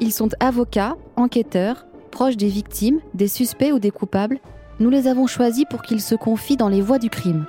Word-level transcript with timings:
Ils 0.00 0.12
sont 0.12 0.30
avocats, 0.40 0.96
enquêteurs, 1.16 1.86
proches 2.10 2.38
des 2.38 2.48
victimes, 2.48 3.00
des 3.12 3.28
suspects 3.28 3.72
ou 3.72 3.78
des 3.78 3.90
coupables. 3.90 4.40
Nous 4.78 4.88
les 4.88 5.06
avons 5.06 5.26
choisis 5.26 5.66
pour 5.68 5.82
qu'ils 5.82 6.00
se 6.00 6.14
confient 6.14 6.56
dans 6.56 6.70
les 6.70 6.80
voies 6.80 6.98
du 6.98 7.10
crime. 7.10 7.46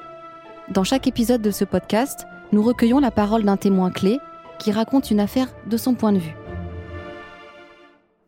Dans 0.70 0.84
chaque 0.84 1.08
épisode 1.08 1.42
de 1.42 1.52
ce 1.52 1.64
podcast, 1.64 2.26
nous 2.52 2.62
recueillons 2.62 3.00
la 3.00 3.10
parole 3.10 3.44
d'un 3.44 3.56
témoin 3.56 3.90
clé 3.90 4.20
qui 4.60 4.72
raconte 4.72 5.12
une 5.12 5.22
affaire 5.22 5.48
de 5.68 5.78
son 5.78 5.96
point 5.96 6.12
de 6.12 6.20
vue. 6.20 6.36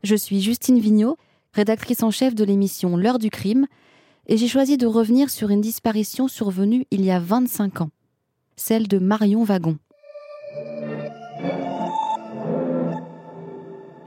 Je 0.03 0.15
suis 0.15 0.41
Justine 0.41 0.79
Vignot, 0.79 1.17
rédactrice 1.53 2.01
en 2.01 2.11
chef 2.11 2.33
de 2.33 2.45
l'émission 2.45 2.95
L'heure 2.95 3.19
du 3.19 3.29
crime, 3.29 3.67
et 4.27 4.37
j'ai 4.37 4.47
choisi 4.47 4.77
de 4.77 4.87
revenir 4.87 5.29
sur 5.29 5.49
une 5.49 5.61
disparition 5.61 6.29
survenue 6.29 6.85
il 6.91 7.03
y 7.03 7.11
a 7.11 7.19
25 7.19 7.81
ans, 7.81 7.89
celle 8.55 8.87
de 8.87 8.99
Marion 8.99 9.43
Wagon. 9.43 9.77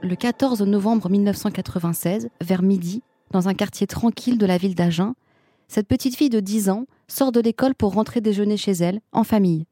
Le 0.07 0.15
14 0.15 0.63
novembre 0.63 1.11
1996, 1.11 2.29
vers 2.41 2.63
midi, 2.63 3.03
dans 3.33 3.49
un 3.49 3.55
quartier 3.55 3.89
tranquille 3.89 4.39
de 4.39 4.47
la 4.47 4.57
ville 4.57 4.77
d'Agen, 4.77 5.17
cette 5.67 5.89
petite 5.89 6.15
fille 6.15 6.31
de 6.31 6.39
10 6.39 6.71
ans 6.71 6.87
sort 7.09 7.33
de 7.33 7.41
l'école 7.41 7.75
pour 7.75 7.93
rentrer 7.93 8.21
déjeuner 8.21 8.57
chez 8.57 8.71
elle, 8.71 9.01
en 9.11 9.25
famille. 9.25 9.67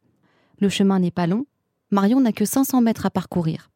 Le 0.59 0.69
chemin 0.69 0.99
n'est 0.99 1.13
pas 1.13 1.29
long, 1.29 1.47
Marion 1.93 2.21
n'a 2.21 2.33
que 2.33 2.45
500 2.45 2.81
mètres 2.81 3.07
à 3.07 3.11
parcourir. 3.11 3.71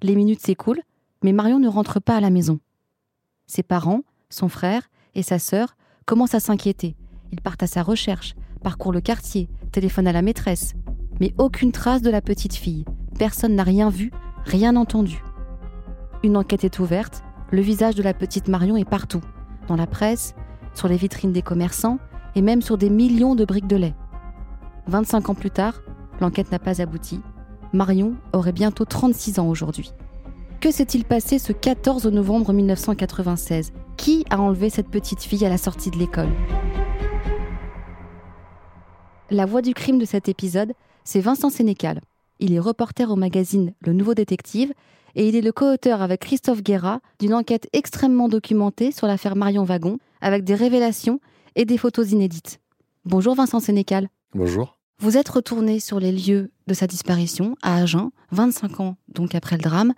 Les 0.00 0.14
minutes 0.14 0.40
s'écoulent, 0.40 0.84
mais 1.24 1.32
Marion 1.32 1.58
ne 1.58 1.66
rentre 1.66 2.00
pas 2.00 2.14
à 2.14 2.20
la 2.20 2.30
maison. 2.30 2.60
Ses 3.48 3.64
parents, 3.64 4.02
son 4.30 4.48
frère 4.48 4.90
et 5.16 5.24
sa 5.24 5.40
sœur 5.40 5.76
commencent 6.06 6.34
à 6.34 6.38
s'inquiéter. 6.38 6.94
Ils 7.32 7.40
partent 7.40 7.64
à 7.64 7.66
sa 7.66 7.82
recherche, 7.82 8.36
parcourent 8.62 8.92
le 8.92 9.00
quartier, 9.00 9.48
téléphonent 9.72 10.06
à 10.06 10.12
la 10.12 10.22
maîtresse. 10.22 10.74
Mais 11.18 11.34
aucune 11.38 11.72
trace 11.72 12.02
de 12.02 12.10
la 12.10 12.20
petite 12.20 12.54
fille. 12.54 12.84
Personne 13.18 13.56
n'a 13.56 13.64
rien 13.64 13.90
vu, 13.90 14.12
rien 14.44 14.76
entendu. 14.76 15.24
Une 16.24 16.36
enquête 16.36 16.64
est 16.64 16.80
ouverte, 16.80 17.22
le 17.52 17.60
visage 17.60 17.94
de 17.94 18.02
la 18.02 18.12
petite 18.12 18.48
Marion 18.48 18.76
est 18.76 18.88
partout, 18.88 19.20
dans 19.68 19.76
la 19.76 19.86
presse, 19.86 20.34
sur 20.74 20.88
les 20.88 20.96
vitrines 20.96 21.32
des 21.32 21.42
commerçants 21.42 21.98
et 22.34 22.42
même 22.42 22.60
sur 22.60 22.76
des 22.76 22.90
millions 22.90 23.36
de 23.36 23.44
briques 23.44 23.68
de 23.68 23.76
lait. 23.76 23.94
25 24.88 25.30
ans 25.30 25.34
plus 25.34 25.50
tard, 25.50 25.80
l'enquête 26.20 26.50
n'a 26.50 26.58
pas 26.58 26.80
abouti. 26.82 27.20
Marion 27.72 28.14
aurait 28.32 28.52
bientôt 28.52 28.84
36 28.84 29.38
ans 29.38 29.48
aujourd'hui. 29.48 29.92
Que 30.60 30.72
s'est-il 30.72 31.04
passé 31.04 31.38
ce 31.38 31.52
14 31.52 32.06
novembre 32.06 32.52
1996 32.52 33.72
Qui 33.96 34.24
a 34.30 34.40
enlevé 34.40 34.70
cette 34.70 34.88
petite 34.88 35.22
fille 35.22 35.46
à 35.46 35.48
la 35.48 35.58
sortie 35.58 35.90
de 35.90 35.98
l'école? 35.98 36.30
La 39.30 39.46
voix 39.46 39.62
du 39.62 39.72
crime 39.72 39.98
de 39.98 40.04
cet 40.04 40.28
épisode, 40.28 40.72
c'est 41.04 41.20
Vincent 41.20 41.50
Sénécal. 41.50 42.00
Il 42.40 42.54
est 42.54 42.58
reporter 42.58 43.08
au 43.10 43.16
magazine 43.16 43.72
Le 43.82 43.92
Nouveau 43.92 44.14
Détective 44.14 44.72
et 45.18 45.26
il 45.26 45.34
est 45.34 45.40
le 45.40 45.50
co-auteur 45.50 46.00
avec 46.00 46.20
Christophe 46.20 46.62
Guerra 46.62 47.00
d'une 47.18 47.34
enquête 47.34 47.68
extrêmement 47.72 48.28
documentée 48.28 48.92
sur 48.92 49.08
l'affaire 49.08 49.34
Marion 49.34 49.64
Wagon, 49.64 49.98
avec 50.20 50.44
des 50.44 50.54
révélations 50.54 51.20
et 51.56 51.64
des 51.64 51.76
photos 51.76 52.12
inédites. 52.12 52.60
Bonjour 53.04 53.34
Vincent 53.34 53.58
Sénécal. 53.58 54.10
Bonjour. 54.32 54.78
Vous 55.00 55.16
êtes 55.16 55.28
retourné 55.28 55.80
sur 55.80 55.98
les 55.98 56.12
lieux 56.12 56.52
de 56.68 56.74
sa 56.74 56.86
disparition 56.86 57.56
à 57.62 57.82
Agen, 57.82 58.10
25 58.30 58.78
ans 58.78 58.96
donc 59.08 59.34
après 59.34 59.56
le 59.56 59.62
drame. 59.62 59.92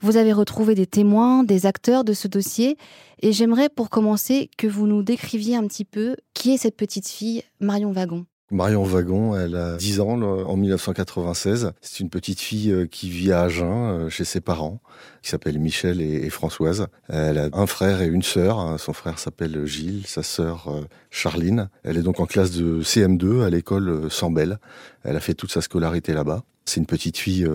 Vous 0.00 0.16
avez 0.16 0.32
retrouvé 0.32 0.76
des 0.76 0.86
témoins, 0.86 1.42
des 1.42 1.66
acteurs 1.66 2.04
de 2.04 2.12
ce 2.12 2.28
dossier, 2.28 2.78
et 3.22 3.32
j'aimerais 3.32 3.68
pour 3.68 3.90
commencer 3.90 4.50
que 4.56 4.68
vous 4.68 4.86
nous 4.86 5.02
décriviez 5.02 5.56
un 5.56 5.66
petit 5.66 5.84
peu 5.84 6.14
qui 6.32 6.54
est 6.54 6.58
cette 6.58 6.76
petite 6.76 7.08
fille 7.08 7.42
Marion 7.58 7.90
Wagon. 7.90 8.24
Marion 8.54 8.84
Wagon, 8.84 9.36
elle 9.36 9.56
a 9.56 9.76
10 9.76 9.98
ans 9.98 10.22
en 10.22 10.56
1996. 10.56 11.72
C'est 11.80 11.98
une 11.98 12.08
petite 12.08 12.38
fille 12.38 12.70
euh, 12.70 12.86
qui 12.86 13.10
vit 13.10 13.32
à 13.32 13.42
Agen 13.42 13.66
euh, 13.66 14.08
chez 14.08 14.24
ses 14.24 14.40
parents, 14.40 14.80
qui 15.22 15.30
s'appelle 15.30 15.58
Michel 15.58 16.00
et, 16.00 16.30
Françoise. 16.30 16.86
Elle 17.08 17.38
a 17.38 17.48
un 17.52 17.66
frère 17.66 18.00
et 18.00 18.06
une 18.06 18.22
sœur. 18.22 18.78
Son 18.78 18.92
frère 18.92 19.18
s'appelle 19.18 19.66
Gilles, 19.66 20.06
sa 20.06 20.22
sœur 20.22 20.68
euh, 20.68 20.84
Charline. 21.10 21.68
Elle 21.82 21.96
est 21.96 22.02
donc 22.02 22.20
en 22.20 22.26
classe 22.26 22.52
de 22.52 22.80
CM2 22.80 23.42
à 23.42 23.50
l'école 23.50 24.08
Sambel. 24.08 24.60
Elle 25.02 25.16
a 25.16 25.20
fait 25.20 25.34
toute 25.34 25.50
sa 25.50 25.60
scolarité 25.60 26.12
là-bas. 26.12 26.44
C'est 26.64 26.78
une 26.78 26.86
petite 26.86 27.18
fille 27.18 27.48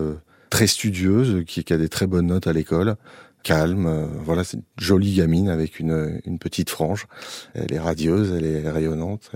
très 0.50 0.66
studieuse, 0.66 1.44
qui, 1.46 1.64
a 1.72 1.78
des 1.78 1.88
très 1.88 2.06
bonnes 2.06 2.26
notes 2.26 2.46
à 2.46 2.52
l'école 2.52 2.96
calme. 3.42 4.10
voilà, 4.22 4.44
c'est 4.44 4.58
une 4.58 4.62
jolie 4.76 5.14
gamine 5.14 5.48
avec 5.48 5.80
une, 5.80 6.20
une 6.26 6.38
petite 6.38 6.68
frange. 6.68 7.06
Elle 7.54 7.72
est 7.72 7.78
radieuse, 7.78 8.34
elle 8.36 8.44
est 8.44 8.70
rayonnante. 8.70 9.30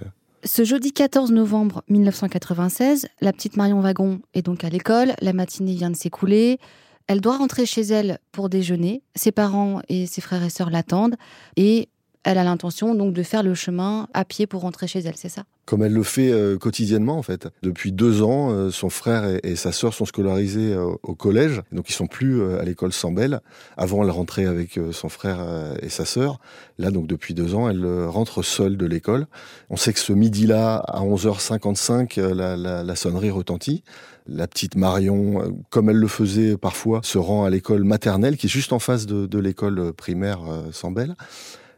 Ce 0.46 0.62
jeudi 0.62 0.92
14 0.92 1.32
novembre 1.32 1.82
1996, 1.88 3.08
la 3.22 3.32
petite 3.32 3.56
Marion 3.56 3.80
Wagon 3.80 4.20
est 4.34 4.42
donc 4.42 4.62
à 4.62 4.68
l'école, 4.68 5.14
la 5.22 5.32
matinée 5.32 5.72
vient 5.72 5.88
de 5.88 5.96
s'écouler, 5.96 6.58
elle 7.06 7.22
doit 7.22 7.38
rentrer 7.38 7.64
chez 7.64 7.80
elle 7.80 8.18
pour 8.30 8.50
déjeuner, 8.50 9.02
ses 9.14 9.32
parents 9.32 9.80
et 9.88 10.04
ses 10.04 10.20
frères 10.20 10.42
et 10.42 10.50
sœurs 10.50 10.68
l'attendent, 10.68 11.16
et 11.56 11.88
elle 12.24 12.38
a 12.38 12.44
l'intention 12.44 12.94
donc 12.94 13.12
de 13.12 13.22
faire 13.22 13.42
le 13.42 13.54
chemin 13.54 14.08
à 14.14 14.24
pied 14.24 14.46
pour 14.46 14.62
rentrer 14.62 14.86
chez 14.86 15.00
elle, 15.00 15.16
c'est 15.16 15.28
ça? 15.28 15.44
Comme 15.66 15.82
elle 15.82 15.92
le 15.92 16.02
fait 16.02 16.30
euh, 16.30 16.58
quotidiennement 16.58 17.16
en 17.16 17.22
fait. 17.22 17.48
Depuis 17.62 17.92
deux 17.92 18.22
ans, 18.22 18.50
euh, 18.50 18.70
son 18.70 18.90
frère 18.90 19.38
et, 19.42 19.56
sa 19.56 19.72
sœur 19.72 19.94
sont 19.94 20.04
scolarisés 20.04 20.74
euh, 20.74 20.94
au 21.02 21.14
collège, 21.14 21.62
donc 21.72 21.88
ils 21.88 21.94
sont 21.94 22.06
plus 22.06 22.42
à 22.58 22.64
l'école 22.64 22.92
Sambel. 22.92 23.40
Avant, 23.76 24.02
elle 24.02 24.10
rentrait 24.10 24.46
avec 24.46 24.78
son 24.92 25.08
frère 25.08 25.38
et 25.82 25.88
sa 25.88 26.04
sœur. 26.04 26.38
Là, 26.78 26.90
donc 26.90 27.06
depuis 27.06 27.34
deux 27.34 27.54
ans, 27.54 27.68
elle 27.68 27.86
rentre 28.06 28.42
seule 28.42 28.76
de 28.76 28.86
l'école. 28.86 29.26
On 29.70 29.76
sait 29.76 29.92
que 29.92 29.98
ce 29.98 30.12
midi-là, 30.12 30.76
à 30.76 31.00
11h55, 31.00 32.20
la, 32.20 32.56
la, 32.56 32.96
sonnerie 32.96 33.30
retentit. 33.30 33.84
La 34.26 34.46
petite 34.46 34.76
Marion, 34.76 35.56
comme 35.70 35.90
elle 35.90 35.96
le 35.96 36.08
faisait 36.08 36.56
parfois, 36.56 37.00
se 37.02 37.18
rend 37.18 37.44
à 37.44 37.50
l'école 37.50 37.84
maternelle 37.84 38.36
qui 38.36 38.46
est 38.46 38.50
juste 38.50 38.72
en 38.72 38.78
face 38.78 39.06
de, 39.06 39.26
de 39.26 39.38
l'école 39.38 39.92
primaire 39.92 40.40
Sambel 40.72 41.14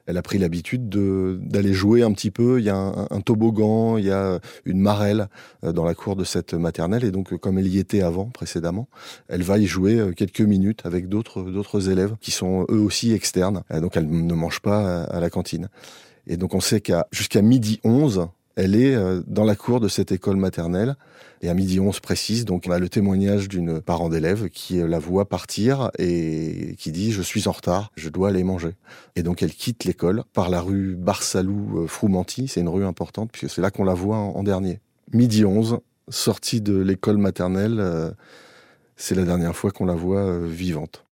elle 0.06 0.17
a 0.17 0.22
pris 0.22 0.39
l'habitude 0.39 0.89
d'aller 0.89 1.72
jouer 1.72 2.03
un 2.03 2.12
petit 2.12 2.31
peu. 2.31 2.59
Il 2.61 2.65
y 2.65 2.71
a 2.71 2.77
un, 2.77 3.21
toboggan, 3.21 3.99
il 3.99 4.06
y 4.06 4.11
a 4.11 4.41
une 4.65 4.81
marelle 4.81 5.28
euh, 5.65 5.72
dans 5.72 5.84
la 5.84 5.94
cour 5.94 6.17
de 6.17 6.25
cette 6.25 6.55
maternelle. 6.55 7.05
Et 7.05 7.11
donc, 7.11 7.37
comme 7.37 7.59
elle 7.59 7.67
y 7.67 7.78
était 7.78 8.03
avant, 8.03 8.27
précédemment, 8.27 8.89
elle 9.28 9.43
va 9.43 9.59
y 9.59 9.67
jouer 9.67 9.99
euh, 9.99 10.12
quelques 10.12 10.41
minutes 10.41 10.83
avec 10.84 11.09
d'autres 11.09 11.91
élèves 11.91 12.15
qui 12.21 12.31
sont 12.31 12.67
eux 12.71 12.78
aussi 12.78 13.12
externes. 13.12 13.62
Donc, 13.81 13.97
elle 13.97 14.09
ne 14.09 14.34
mange 14.34 14.61
pas 14.61 15.05
à 15.05 15.21
la 15.21 15.31
cantine. 15.31 15.69
Et 16.27 16.37
donc, 16.37 16.55
on 16.55 16.61
sait 16.61 16.81
qu'à 16.81 17.06
jusqu'à 17.12 17.43
midi 17.43 17.81
11, 17.84 18.28
elle 18.56 18.75
est 18.75 18.94
euh, 18.94 19.22
dans 19.27 19.44
la 19.44 19.55
cour 19.55 19.81
de 19.81 19.89
cette 19.89 20.12
école 20.12 20.37
maternelle. 20.37 20.97
Et 21.43 21.50
à 21.50 21.55
midi 21.55 21.78
11 21.78 22.00
précise, 22.00 22.47
donc 22.47 22.65
on 22.67 22.71
a 22.71 22.78
le 22.78 22.89
témoignage 22.89 23.49
d'une 23.49 23.83
parent 23.83 24.09
d'élève 24.09 24.49
qui 24.49 24.78
la 24.78 24.99
voit 24.99 25.28
partir 25.28 25.91
et 25.99 26.75
qui 26.78 26.91
dit 26.93 27.12
je 27.12 27.21
suis 27.21 27.47
en 27.47 27.53
retard, 27.53 27.93
je 27.94 28.09
dois 28.09 28.31
aller 28.31 28.43
manger. 28.43 28.71
Et 29.17 29.22
donc 29.22 29.43
elle 29.43 29.53
quitte 29.53 29.84
l'école 29.84 30.25
par 30.33 30.49
la 30.49 30.62
rue 30.62 30.97
Barsalou-Froumanti, 30.97 32.44
euh, 32.44 32.47
c'est 32.49 32.61
une 32.61 32.71
rue 32.71 32.87
importante 32.87 33.31
puisque 33.31 33.55
c'est 33.55 33.61
là 33.61 33.71
qu'on 33.71 33.84
la 33.84 33.93
voit 33.93 34.17
en, 34.17 34.43
dernier. 34.43 34.81
Midi 35.12 35.44
11, 35.44 35.78
sortie 36.09 36.62
de 36.62 36.78
l'école 36.78 37.19
maternelle, 37.19 37.77
euh, 37.78 38.11
c'est 38.97 39.15
la 39.15 39.25
dernière 39.25 39.55
fois 39.55 39.71
qu'on 39.71 39.84
la 39.84 39.94
voit 39.94 40.38
vivante. 40.47 41.05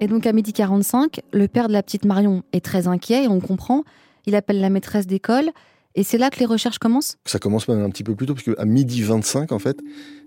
Et 0.00 0.06
donc 0.06 0.26
à 0.26 0.32
midi 0.32 0.54
45, 0.54 1.20
le 1.32 1.46
père 1.46 1.68
de 1.68 1.74
la 1.74 1.82
petite 1.82 2.06
Marion 2.06 2.42
est 2.52 2.64
très 2.64 2.88
inquiet 2.88 3.24
et 3.24 3.28
on 3.28 3.40
comprend 3.40 3.84
il 4.26 4.34
appelle 4.34 4.60
la 4.60 4.70
maîtresse 4.70 5.06
d'école. 5.06 5.50
Et 5.96 6.02
c'est 6.02 6.18
là 6.18 6.30
que 6.30 6.40
les 6.40 6.46
recherches 6.46 6.78
commencent? 6.78 7.18
Ça 7.24 7.38
commence 7.38 7.68
même 7.68 7.80
un 7.80 7.90
petit 7.90 8.02
peu 8.02 8.16
plus 8.16 8.26
tôt, 8.26 8.34
parce 8.34 8.44
qu'à 8.44 8.64
midi 8.64 9.02
25, 9.02 9.52
en 9.52 9.60
fait, 9.60 9.78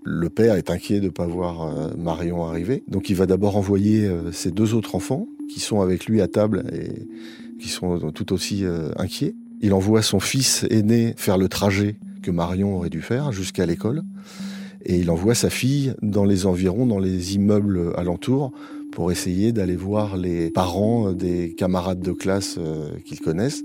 le 0.02 0.30
père 0.30 0.54
est 0.54 0.70
inquiet 0.70 1.00
de 1.00 1.06
ne 1.06 1.10
pas 1.10 1.26
voir 1.26 1.62
euh, 1.62 1.90
Marion 1.98 2.46
arriver. 2.46 2.84
Donc 2.88 3.10
il 3.10 3.16
va 3.16 3.26
d'abord 3.26 3.56
envoyer 3.56 4.06
euh, 4.06 4.32
ses 4.32 4.50
deux 4.50 4.72
autres 4.72 4.94
enfants, 4.94 5.28
qui 5.52 5.60
sont 5.60 5.80
avec 5.82 6.06
lui 6.06 6.22
à 6.22 6.28
table 6.28 6.64
et 6.72 7.06
qui 7.60 7.68
sont 7.68 7.98
tout 8.12 8.32
aussi 8.32 8.64
euh, 8.64 8.90
inquiets. 8.96 9.34
Il 9.60 9.74
envoie 9.74 10.00
son 10.00 10.20
fils 10.20 10.64
aîné 10.70 11.14
faire 11.16 11.36
le 11.36 11.48
trajet 11.48 11.96
que 12.22 12.30
Marion 12.30 12.76
aurait 12.76 12.90
dû 12.90 13.02
faire 13.02 13.32
jusqu'à 13.32 13.66
l'école. 13.66 14.02
Et 14.86 14.98
il 14.98 15.10
envoie 15.10 15.34
sa 15.34 15.50
fille 15.50 15.92
dans 16.00 16.24
les 16.24 16.46
environs, 16.46 16.86
dans 16.86 16.98
les 16.98 17.34
immeubles 17.34 17.92
alentours, 17.96 18.52
pour 18.92 19.12
essayer 19.12 19.52
d'aller 19.52 19.76
voir 19.76 20.16
les 20.16 20.50
parents 20.50 21.12
des 21.12 21.54
camarades 21.54 22.00
de 22.00 22.12
classe 22.12 22.58
qu'ils 23.04 23.20
connaissent 23.20 23.64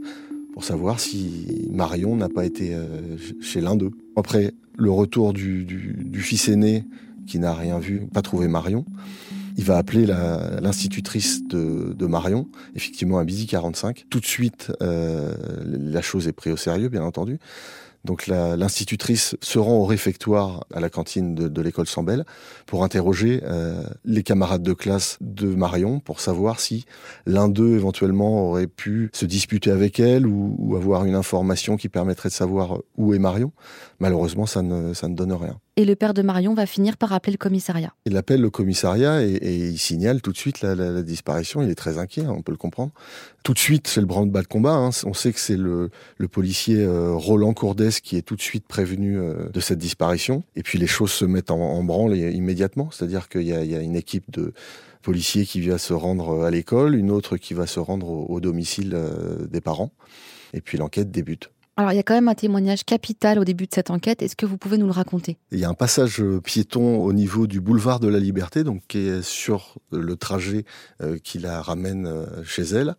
pour 0.54 0.64
savoir 0.64 1.00
si 1.00 1.68
Marion 1.72 2.16
n'a 2.16 2.30
pas 2.30 2.46
été 2.46 2.74
euh, 2.74 3.18
chez 3.42 3.60
l'un 3.60 3.76
d'eux. 3.76 3.92
Après 4.16 4.54
le 4.78 4.92
retour 4.92 5.34
du, 5.34 6.08
fils 6.22 6.48
aîné 6.48 6.86
qui 7.28 7.40
n'a 7.40 7.54
rien 7.54 7.80
vu, 7.80 8.08
pas 8.14 8.22
trouvé 8.22 8.48
Marion, 8.48 8.86
il 9.58 9.64
va 9.64 9.78
appeler 9.78 10.06
l'institutrice 10.06 11.48
de, 11.48 12.06
Marion, 12.06 12.48
effectivement 12.76 13.20
à 13.20 13.24
midi 13.24 13.46
45. 13.46 14.06
Tout 14.10 14.20
de 14.20 14.26
suite, 14.26 14.72
euh, 14.82 15.34
la 15.66 16.02
chose 16.02 16.28
est 16.28 16.34
prise 16.34 16.54
au 16.54 16.58
sérieux, 16.58 16.90
bien 16.90 17.04
entendu. 17.04 17.40
Donc 18.06 18.28
l'institutrice 18.28 19.38
se 19.42 19.60
rend 19.60 19.76
au 19.76 19.86
réfectoire 19.86 20.66
à 20.74 20.82
la 20.82 20.90
cantine 20.90 21.36
de, 21.36 21.62
l'école 21.62 21.88
Sambel 21.88 22.26
pour 22.66 22.84
interroger 22.84 23.42
euh, 23.44 23.84
les 24.04 24.24
camarades 24.24 24.62
de 24.62 24.74
classe 24.74 25.18
de 25.22 25.48
Marion 25.48 26.00
pour 26.02 26.20
savoir 26.20 26.60
si 26.60 26.86
l'un 27.26 27.48
d'eux 27.48 27.76
éventuellement 27.76 28.50
aurait 28.50 28.68
pu 28.68 29.10
se 29.14 29.26
disputer 29.26 29.72
avec 29.72 30.02
elle 30.02 30.28
ou, 30.28 30.76
avoir 30.76 31.06
une 31.06 31.16
information 31.16 31.78
qui 31.78 31.88
permettrait 31.88 32.30
de 32.30 32.34
savoir 32.34 32.80
où 32.98 33.14
est 33.14 33.20
Marion. 33.20 33.52
Malheureusement, 34.00 34.46
ça 34.46 34.62
ne, 34.62 34.94
ça 34.94 35.08
ne 35.08 35.16
donne 35.16 35.32
rien. 35.34 35.60
Et 35.76 35.86
le 35.86 35.96
père 35.96 36.14
de 36.14 36.22
Marion 36.22 36.54
va 36.54 36.66
finir 36.66 36.98
par 36.98 37.14
appeler 37.14 37.34
le 37.34 37.38
commissariat. 37.38 37.94
Il 38.06 38.16
appelle 38.16 38.42
le 38.42 38.50
commissariat 38.50 39.24
et, 39.24 39.40
il 39.42 39.78
signale 39.80 40.22
tout 40.22 40.32
de 40.32 40.38
suite 40.38 40.62
la, 40.62 41.02
disparition. 41.02 41.64
Il 41.64 41.70
est 41.70 41.76
très 41.76 41.98
inquiet, 41.98 42.26
hein, 42.26 42.34
on 42.36 42.42
peut 42.42 42.52
le 42.52 42.58
comprendre. 42.58 42.92
Tout 43.44 43.54
de 43.54 43.60
suite, 43.60 43.88
c'est 43.88 44.00
le 44.00 44.06
branle-bas 44.06 44.44
de 44.44 44.48
combat. 44.48 44.74
Hein. 44.74 44.92
On 45.06 45.14
sait 45.14 45.34
que 45.34 45.40
c'est 45.40 45.58
le, 45.58 45.90
policier 46.32 46.84
euh, 46.84 47.14
Roland 47.14 47.54
Courdès 47.54 47.92
qui 48.02 48.18
est 48.18 48.22
tout 48.22 48.36
de 48.36 48.42
suite 48.42 48.68
prévenu 48.68 49.18
euh, 49.18 49.50
de 49.50 49.60
cette 49.60 49.80
disparition. 49.80 50.44
Et 50.56 50.64
puis 50.64 50.78
les 50.78 50.88
choses 50.88 51.12
se 51.12 51.26
mettent 51.26 51.52
en, 51.52 51.84
branle 51.84 52.16
immédiatement. 52.16 52.90
C'est-à-dire 52.92 53.28
qu'il 53.28 53.44
y, 53.44 53.54
a 53.54 53.80
une 53.80 53.96
équipe 53.96 54.30
de 54.32 54.54
policiers 55.02 55.46
qui 55.46 55.62
va 55.68 55.78
se 55.78 55.94
rendre 55.94 56.44
à 56.44 56.52
l'école, 56.52 56.96
une 56.96 57.12
autre 57.12 57.38
qui 57.38 57.54
va 57.54 57.68
se 57.68 57.80
rendre 57.80 58.08
au 58.08 58.40
domicile 58.40 58.92
euh, 58.94 59.48
des 59.48 59.60
parents. 59.60 59.92
Et 60.54 60.62
puis 60.62 60.78
l'enquête 60.78 61.10
débute. 61.10 61.50
Alors, 61.76 61.92
il 61.92 61.96
y 61.96 62.00
a 62.00 62.04
quand 62.04 62.14
même 62.14 62.28
un 62.28 62.36
témoignage 62.36 62.84
capital 62.84 63.40
au 63.40 63.46
début 63.46 63.66
de 63.66 63.74
cette 63.74 63.90
enquête. 63.90 64.22
Est-ce 64.22 64.36
que 64.36 64.46
vous 64.46 64.58
pouvez 64.58 64.78
nous 64.78 64.86
le 64.86 64.92
raconter? 64.92 65.38
Il 65.52 65.60
y 65.60 65.66
a 65.66 65.70
un 65.70 65.74
passage 65.74 66.22
euh, 66.22 66.40
piéton 66.40 67.02
au 67.04 67.14
niveau 67.14 67.48
du 67.48 67.62
boulevard 67.62 68.00
de 68.00 68.08
la 68.08 68.20
Liberté, 68.20 68.64
donc 68.64 68.84
qui 68.88 69.00
est 69.00 69.24
sur 69.24 69.76
le 69.92 70.16
trajet 70.16 70.66
euh, 71.02 71.18
qui 71.18 71.40
la 71.40 71.64
ramène 71.64 72.06
euh, 72.06 72.44
chez 72.44 72.62
elle. 72.62 72.96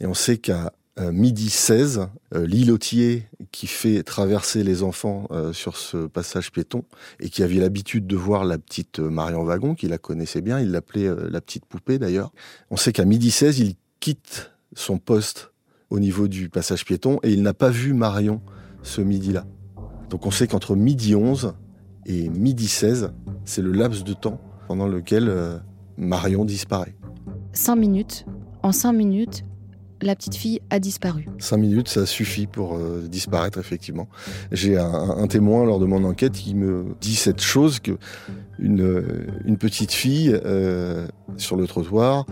Et 0.00 0.06
on 0.06 0.14
sait 0.14 0.38
qu'à 0.38 0.72
midi 0.98 1.48
16, 1.48 2.08
l'îlotier 2.34 3.26
qui 3.52 3.66
fait 3.66 4.02
traverser 4.02 4.62
les 4.62 4.82
enfants 4.82 5.28
sur 5.52 5.76
ce 5.78 6.06
passage 6.06 6.52
piéton 6.52 6.84
et 7.20 7.30
qui 7.30 7.42
avait 7.42 7.54
l'habitude 7.54 8.06
de 8.06 8.16
voir 8.16 8.44
la 8.44 8.58
petite 8.58 8.98
Marion 8.98 9.42
Wagon, 9.44 9.74
qui 9.74 9.88
la 9.88 9.96
connaissait 9.96 10.42
bien, 10.42 10.60
il 10.60 10.72
l'appelait 10.72 11.08
la 11.30 11.40
petite 11.40 11.64
poupée 11.64 11.98
d'ailleurs. 11.98 12.32
On 12.70 12.76
sait 12.76 12.92
qu'à 12.92 13.06
midi 13.06 13.30
16, 13.30 13.60
il 13.60 13.76
quitte 14.00 14.50
son 14.74 14.98
poste 14.98 15.49
au 15.90 15.98
niveau 15.98 16.28
du 16.28 16.48
passage 16.48 16.84
piéton 16.84 17.18
et 17.22 17.32
il 17.32 17.42
n'a 17.42 17.54
pas 17.54 17.70
vu 17.70 17.92
Marion 17.92 18.40
ce 18.82 19.00
midi-là. 19.00 19.44
Donc 20.08 20.26
on 20.26 20.30
sait 20.30 20.46
qu'entre 20.46 20.74
midi 20.74 21.14
11 21.14 21.54
et 22.06 22.28
midi 22.28 22.66
16, 22.66 23.12
c'est 23.44 23.62
le 23.62 23.72
laps 23.72 24.04
de 24.04 24.14
temps 24.14 24.40
pendant 24.68 24.86
lequel 24.86 25.28
euh, 25.28 25.58
Marion 25.96 26.44
disparaît. 26.44 26.96
Cinq 27.52 27.76
minutes. 27.76 28.24
En 28.62 28.72
cinq 28.72 28.92
minutes, 28.92 29.44
la 30.02 30.14
petite 30.14 30.34
fille 30.34 30.60
a 30.70 30.78
disparu. 30.78 31.26
Cinq 31.38 31.58
minutes, 31.58 31.88
ça 31.88 32.06
suffit 32.06 32.46
pour 32.46 32.76
euh, 32.76 33.06
disparaître, 33.08 33.58
effectivement. 33.58 34.08
J'ai 34.52 34.76
un, 34.76 35.26
témoin 35.26 35.64
lors 35.64 35.78
de 35.78 35.86
mon 35.86 36.04
enquête 36.04 36.32
qui 36.32 36.54
me 36.54 36.94
dit 37.00 37.14
cette 37.14 37.40
chose 37.40 37.80
que 37.80 37.92
une, 38.58 39.04
une 39.44 39.56
petite 39.56 39.92
fille 39.92 40.38
euh, 40.44 41.06
sur 41.36 41.56
le 41.56 41.66
trottoir, 41.66 42.26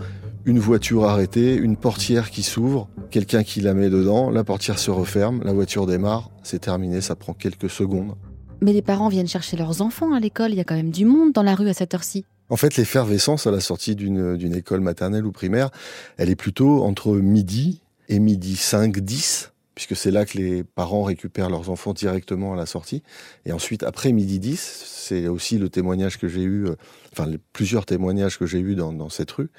une 0.45 0.59
voiture 0.59 1.05
arrêtée, 1.05 1.55
une 1.55 1.77
portière 1.77 2.31
qui 2.31 2.43
s'ouvre, 2.43 2.89
quelqu'un 3.11 3.43
qui 3.43 3.61
la 3.61 3.73
met 3.73 3.89
dedans, 3.89 4.29
la 4.29 4.43
portière 4.43 4.79
se 4.79 4.91
referme, 4.91 5.41
la 5.43 5.53
voiture 5.53 5.85
démarre, 5.85 6.29
c'est 6.43 6.59
terminé, 6.59 7.01
ça 7.01 7.15
prend 7.15 7.33
quelques 7.33 7.69
secondes. 7.69 8.15
Mais 8.61 8.73
les 8.73 8.81
parents 8.81 9.07
viennent 9.07 9.27
chercher 9.27 9.57
leurs 9.57 9.81
enfants 9.81 10.13
à 10.13 10.19
l'école, 10.19 10.51
il 10.51 10.57
y 10.57 10.59
a 10.59 10.63
quand 10.63 10.75
même 10.75 10.91
du 10.91 11.05
monde 11.05 11.31
dans 11.31 11.43
la 11.43 11.55
rue 11.55 11.69
à 11.69 11.73
cette 11.73 11.93
heure-ci. 11.93 12.25
En 12.49 12.57
fait, 12.57 12.77
l'effervescence 12.77 13.45
à 13.45 13.51
la 13.51 13.59
sortie 13.59 13.95
d'une 13.95 14.53
école 14.55 14.81
maternelle 14.81 15.25
ou 15.25 15.31
primaire, 15.31 15.69
elle 16.17 16.29
est 16.29 16.35
plutôt 16.35 16.83
entre 16.83 17.13
midi 17.13 17.81
et 18.07 18.17
midi 18.19 18.55
5, 18.55 18.97
10, 18.97 19.53
puisque 19.75 19.95
c'est 19.95 20.09
là 20.09 20.25
que 20.25 20.37
les 20.37 20.63
parents 20.63 21.03
récupèrent 21.03 21.49
leurs 21.49 21.69
enfants 21.69 21.93
directement 21.93 22.53
à 22.53 22.55
la 22.55 22.65
sortie. 22.65 23.03
Et 23.45 23.53
ensuite, 23.53 23.83
après 23.83 24.11
midi 24.11 24.39
10, 24.39 24.59
c'est 24.59 25.27
aussi 25.27 25.59
le 25.59 25.69
témoignage 25.69 26.17
que 26.17 26.27
j'ai 26.27 26.41
eu, 26.41 26.65
euh, 26.65 26.75
enfin 27.13 27.31
plusieurs 27.53 27.85
témoignages 27.85 28.39
que 28.39 28.47
j'ai 28.47 28.59
eu 28.59 28.75
dans, 28.75 29.09
cette 29.09 29.31
rue, 29.31 29.49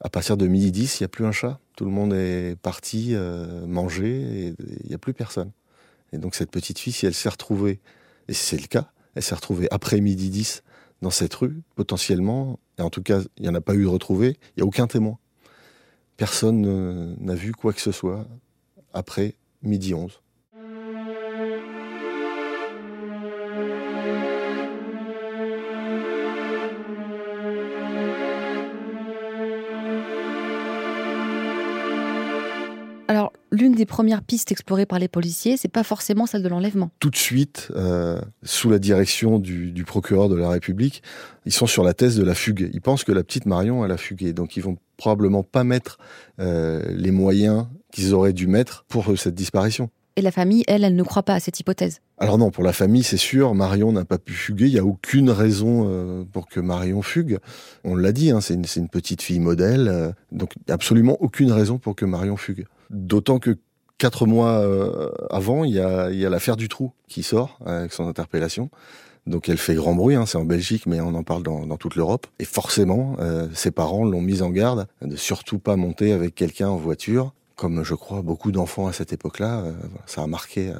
à 0.00 0.08
partir 0.08 0.38
de 0.38 0.46
midi 0.46 0.72
10, 0.72 1.00
il 1.00 1.02
n'y 1.02 1.04
a 1.04 1.08
plus 1.08 1.26
un 1.26 1.32
chat. 1.32 1.60
Tout 1.76 1.84
le 1.84 1.90
monde 1.90 2.14
est 2.14 2.56
parti 2.60 3.10
euh, 3.12 3.66
manger 3.66 4.08
et 4.08 4.54
il 4.84 4.88
n'y 4.88 4.94
a 4.94 4.98
plus 4.98 5.12
personne. 5.12 5.52
Et 6.12 6.18
donc 6.18 6.34
cette 6.34 6.50
petite 6.50 6.78
fille, 6.78 6.94
si 6.94 7.04
elle 7.04 7.14
s'est 7.14 7.28
retrouvée, 7.28 7.80
et 8.28 8.32
c'est 8.32 8.60
le 8.60 8.66
cas, 8.66 8.90
elle 9.14 9.22
s'est 9.22 9.34
retrouvée 9.34 9.68
après 9.70 10.00
midi 10.00 10.30
10 10.30 10.62
dans 11.02 11.10
cette 11.10 11.34
rue, 11.34 11.62
potentiellement, 11.74 12.58
et 12.78 12.82
en 12.82 12.90
tout 12.90 13.02
cas, 13.02 13.20
il 13.36 13.42
n'y 13.42 13.48
en 13.48 13.54
a 13.54 13.60
pas 13.60 13.74
eu 13.74 13.82
de 13.82 13.88
retrouvé, 13.88 14.38
il 14.56 14.60
n'y 14.60 14.62
a 14.62 14.66
aucun 14.66 14.86
témoin. 14.86 15.18
Personne 16.16 17.16
n'a 17.18 17.34
vu 17.34 17.52
quoi 17.52 17.72
que 17.72 17.80
ce 17.80 17.92
soit 17.92 18.26
après 18.92 19.34
midi 19.62 19.94
11. 19.94 20.20
L'une 33.60 33.74
des 33.74 33.86
premières 33.86 34.22
pistes 34.22 34.50
explorées 34.50 34.86
par 34.86 34.98
les 34.98 35.08
policiers, 35.08 35.56
c'est 35.56 35.68
pas 35.68 35.84
forcément 35.84 36.26
celle 36.26 36.42
de 36.42 36.48
l'enlèvement. 36.48 36.90
Tout 36.98 37.10
de 37.10 37.16
suite, 37.16 37.68
euh, 37.76 38.20
sous 38.42 38.70
la 38.70 38.78
direction 38.78 39.38
du, 39.38 39.84
procureur 39.86 40.28
de 40.28 40.36
la 40.36 40.48
République, 40.48 41.02
ils 41.46 41.52
sont 41.52 41.66
sur 41.66 41.84
la 41.84 41.94
thèse 41.94 42.16
de 42.16 42.24
la 42.24 42.34
fugue. 42.34 42.70
Ils 42.72 42.80
pensent 42.80 43.04
que 43.04 43.12
la 43.12 43.22
petite 43.22 43.46
Marion, 43.46 43.84
elle 43.84 43.92
a 43.92 43.96
fugué. 43.96 44.32
Donc 44.32 44.56
ils 44.56 44.62
vont 44.62 44.76
probablement 44.96 45.42
pas 45.42 45.64
mettre 45.64 45.98
euh, 46.38 46.82
les 46.90 47.10
moyens 47.10 47.66
qu'ils 47.92 48.14
auraient 48.14 48.32
dû 48.32 48.46
mettre 48.46 48.84
pour 48.88 49.18
cette 49.18 49.34
disparition. 49.34 49.90
Et 50.16 50.22
la 50.22 50.30
famille, 50.30 50.64
elle, 50.66 50.84
elle 50.84 50.96
ne 50.96 51.02
croit 51.02 51.22
pas 51.22 51.34
à 51.34 51.40
cette 51.40 51.60
hypothèse. 51.60 52.00
Alors 52.18 52.36
non, 52.36 52.50
pour 52.50 52.64
la 52.64 52.72
famille, 52.72 53.02
c'est 53.02 53.16
sûr, 53.16 53.54
Marion 53.54 53.92
n'a 53.92 54.04
pas 54.04 54.18
pu 54.18 54.32
fuguer. 54.32 54.66
Il 54.66 54.72
n'y 54.72 54.78
a 54.78 54.84
aucune 54.84 55.30
raison 55.30 55.86
euh, 55.88 56.24
pour 56.30 56.48
que 56.48 56.60
Marion 56.60 57.00
fugue. 57.02 57.38
On 57.84 57.94
l'a 57.94 58.12
dit, 58.12 58.30
hein, 58.30 58.40
c'est 58.40 58.54
une, 58.54 58.88
petite 58.88 59.22
fille 59.22 59.40
modèle. 59.40 60.14
donc 60.32 60.52
absolument 60.68 61.16
aucune 61.20 61.52
raison 61.52 61.78
pour 61.78 61.94
que 61.94 62.04
Marion 62.04 62.36
fugue. 62.36 62.66
D'autant 62.90 63.38
que 63.38 63.56
quatre 64.00 64.26
mois 64.26 64.60
euh, 64.60 65.10
avant, 65.30 65.62
il 65.62 65.74
y 65.74 65.78
a, 65.78 66.08
l'affaire 66.10 66.56
du 66.56 66.68
trou 66.68 66.92
qui 67.06 67.22
sort 67.22 67.58
avec 67.64 67.92
son 67.92 68.08
interpellation. 68.08 68.70
Donc 69.26 69.48
elle 69.50 69.58
fait 69.58 69.74
grand 69.74 69.94
bruit, 69.94 70.14
hein, 70.16 70.24
c'est 70.26 70.38
en 70.38 70.46
Belgique, 70.46 70.86
mais 70.86 71.00
on 71.00 71.14
en 71.14 71.22
parle 71.22 71.42
dans, 71.42 71.76
toute 71.76 71.94
l'Europe. 71.94 72.26
Et 72.38 72.46
forcément, 72.46 73.16
euh, 73.20 73.46
ses 73.52 73.70
parents 73.70 74.04
l'ont 74.04 74.22
mise 74.22 74.42
en 74.42 74.48
garde 74.48 74.88
de 75.02 75.14
surtout 75.16 75.58
pas 75.58 75.76
monter 75.76 76.12
avec 76.12 76.34
quelqu'un 76.34 76.68
en 76.68 76.76
voiture, 76.76 77.34
comme 77.60 77.84
je 77.84 77.94
crois 77.94 78.22
beaucoup 78.22 78.52
d'enfants 78.52 78.86
à 78.86 78.92
cette 78.94 79.12
époque-là. 79.12 79.60
Euh, 79.60 79.72
ça 80.06 80.22
a 80.22 80.26
marqué, 80.26 80.72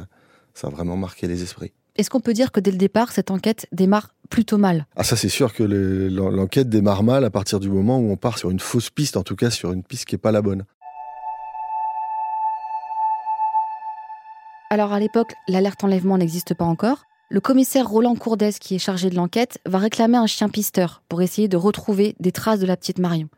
ça 0.55 0.69
a 0.69 0.71
vraiment 0.71 0.97
marqué 0.97 1.27
les 1.27 1.43
esprits. 1.43 1.73
Est-ce 1.97 2.09
qu'on 2.09 2.21
peut 2.21 2.33
dire 2.33 2.53
que 2.53 2.61
dès 2.61 2.71
le 2.71 2.79
départ, 2.79 3.13
cette 3.13 3.31
enquête 3.31 3.67
démarre 3.71 4.15
plutôt 4.31 4.57
mal? 4.57 4.87
Ah 4.97 5.05
ça 5.05 5.15
c'est 5.15 5.29
sûr 5.29 5.53
que 5.53 5.63
l'enquête 5.63 6.71
démarre 6.71 7.03
mal 7.03 7.25
à 7.25 7.31
partir 7.31 7.61
du 7.61 7.69
moment 7.69 7.99
où 7.99 8.11
on 8.11 8.17
part 8.17 8.39
sur 8.39 8.51
une 8.51 8.61
fausse 8.61 8.89
piste, 8.89 9.19
en 9.19 9.23
tout 9.23 9.37
cas 9.37 9.51
sur 9.51 9.73
une 9.73 9.83
piste 9.83 10.07
qui 10.07 10.15
est 10.15 10.19
pas 10.19 10.33
la 10.33 10.41
bonne. 10.41 10.65
Alors 14.71 14.95
à 14.95 15.01
l'époque, 15.01 15.35
l'alerte 15.49 15.85
enlèvement 15.85 16.17
n'existe 16.17 16.55
pas 16.55 16.65
encore. 16.65 17.05
Le 17.29 17.41
commissaire 17.41 17.87
Roland 17.87 18.15
Courdès, 18.15 18.53
qui 18.59 18.77
est 18.77 18.79
chargé 18.79 19.11
de 19.11 19.17
l'enquête, 19.17 19.59
va 19.67 19.79
réclamer 19.79 20.17
un 20.17 20.27
chien 20.27 20.49
pisteur 20.49 21.03
pour 21.11 21.21
essayer 21.21 21.49
de 21.49 21.59
retrouver 21.59 22.17
des 22.21 22.33
traces 22.33 22.61
de 22.61 22.67
la 22.67 22.79
petite 22.79 22.99
Marion. 22.99 23.29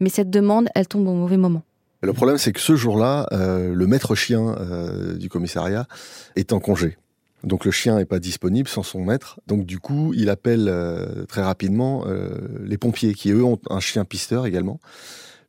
Mais 0.00 0.08
cette 0.08 0.30
demande, 0.30 0.68
elle 0.74 0.88
tombe 0.88 1.06
au 1.06 1.14
mauvais 1.14 1.36
moment. 1.36 1.62
Le 2.00 2.12
problème, 2.12 2.38
c'est 2.38 2.52
que 2.52 2.60
ce 2.60 2.76
jour-là, 2.76 3.26
euh, 3.32 3.74
le 3.74 3.86
maître 3.86 4.14
chien 4.14 4.56
euh, 4.60 5.14
du 5.14 5.28
commissariat 5.28 5.88
est 6.36 6.52
en 6.52 6.60
congé. 6.60 6.96
Donc 7.42 7.64
le 7.64 7.70
chien 7.70 7.96
n'est 7.96 8.04
pas 8.04 8.20
disponible 8.20 8.68
sans 8.68 8.82
son 8.84 9.04
maître. 9.04 9.40
Donc 9.46 9.66
du 9.66 9.80
coup, 9.80 10.12
il 10.14 10.28
appelle 10.28 10.68
euh, 10.68 11.24
très 11.26 11.42
rapidement 11.42 12.04
les 12.60 12.78
pompiers, 12.78 13.14
qui 13.14 13.30
eux 13.30 13.44
ont 13.44 13.58
un 13.70 13.80
chien 13.80 14.04
pisteur 14.04 14.46
également. 14.46 14.80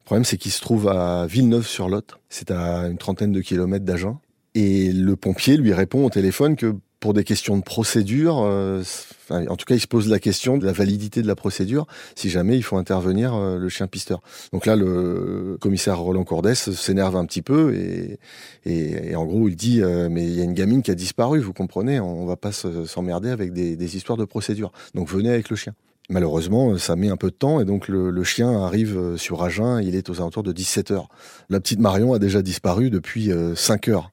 Le 0.02 0.06
problème, 0.06 0.26
c'est 0.26 0.38
qu'il 0.38 0.52
se 0.52 0.62
trouve 0.62 0.88
à 0.88 1.28
Villeneuve-sur-Lot. 1.28 2.18
C'est 2.30 2.50
à 2.50 2.88
une 2.88 2.98
trentaine 2.98 3.32
de 3.32 3.42
kilomètres 3.42 3.86
d'Agen. 3.86 4.20
Et 4.56 4.92
le 4.92 5.16
pompier 5.16 5.56
lui 5.56 5.74
répond 5.74 6.04
au 6.04 6.10
téléphone 6.10 6.56
que 6.56 6.76
pour 7.00 7.14
des 7.14 7.24
questions 7.24 7.58
de 7.58 7.64
procédure, 7.64 8.40
euh, 8.44 8.84
en 9.30 9.56
tout 9.56 9.66
cas, 9.66 9.76
il 9.76 9.80
se 9.80 9.88
pose 9.88 10.10
la 10.10 10.20
question 10.20 10.58
de 10.58 10.66
la 10.66 10.72
validité 10.72 11.22
de 11.22 11.28
la 11.28 11.36
procédure, 11.36 11.88
si 12.16 12.30
jamais 12.30 12.58
il 12.58 12.64
faut 12.64 12.78
intervenir 12.78 13.34
euh, 13.36 13.58
le 13.58 13.70
chien 13.70 13.88
pisteur. 13.88 14.22
Donc 14.52 14.66
là, 14.66 14.76
le 14.76 15.58
commissaire 15.62 16.00
Roland 16.00 16.24
Cordès 16.24 16.56
s'énerve 16.56 17.16
un 17.16 17.26
petit 17.26 17.42
peu 17.42 17.74
et, 17.74 18.20
et, 18.66 19.16
en 19.16 19.26
gros, 19.26 19.48
il 19.48 19.56
dit 19.56 19.82
euh, 19.82 20.10
mais 20.10 20.26
il 20.26 20.34
y 20.34 20.42
a 20.42 20.44
une 20.44 20.54
gamine 20.54 20.82
qui 20.82 20.92
a 20.92 20.96
disparu, 20.96 21.40
vous 21.40 21.54
comprenez, 21.54 22.00
on 22.00 22.26
va 22.26 22.36
pas 22.36 22.52
s'emmerder 22.52 23.30
avec 23.30 23.54
des, 23.54 23.76
des, 23.76 23.98
histoires 23.98 24.18
de 24.18 24.26
procédure. 24.26 24.72
Donc 24.94 25.10
venez 25.10 25.30
avec 25.30 25.50
le 25.50 25.56
chien. 25.56 25.74
Malheureusement, 26.10 26.78
ça 26.78 26.96
met 26.96 27.10
un 27.10 27.18
peu 27.18 27.30
de 27.30 27.36
temps 27.36 27.62
et 27.62 27.66
donc 27.66 27.88
le, 27.88 28.10
le 28.10 28.24
chien 28.24 28.64
arrive 28.64 29.16
sur 29.16 29.44
Agen, 29.44 29.80
il 29.80 29.96
est 29.96 30.10
aux 30.10 30.16
alentours 30.16 30.44
de 30.44 30.52
17 30.52 30.92
heures. 30.92 31.08
La 31.50 31.60
petite 31.60 31.80
Marion 31.80 32.14
a 32.14 32.20
déjà 32.20 32.42
disparu 32.42 32.90
depuis 32.90 33.30
5 33.56 33.88
heures. 33.90 34.12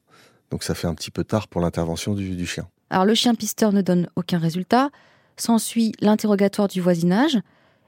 Donc 0.51 0.63
ça 0.63 0.75
fait 0.75 0.87
un 0.87 0.95
petit 0.95 1.11
peu 1.11 1.25
tard 1.25 1.49
pour 1.49 1.61
l'intervention 1.61 2.15
du, 2.15 2.47
chien. 2.47 2.69
Alors 2.91 3.05
le 3.05 3.15
chien 3.15 3.35
pisteur 3.35 3.73
ne 3.73 3.83
donne 3.83 4.09
aucun 4.17 4.39
résultat. 4.39 4.91
S'ensuit 5.37 5.93
l'interrogatoire 6.01 6.69
du 6.69 6.81
voisinage. 6.81 7.39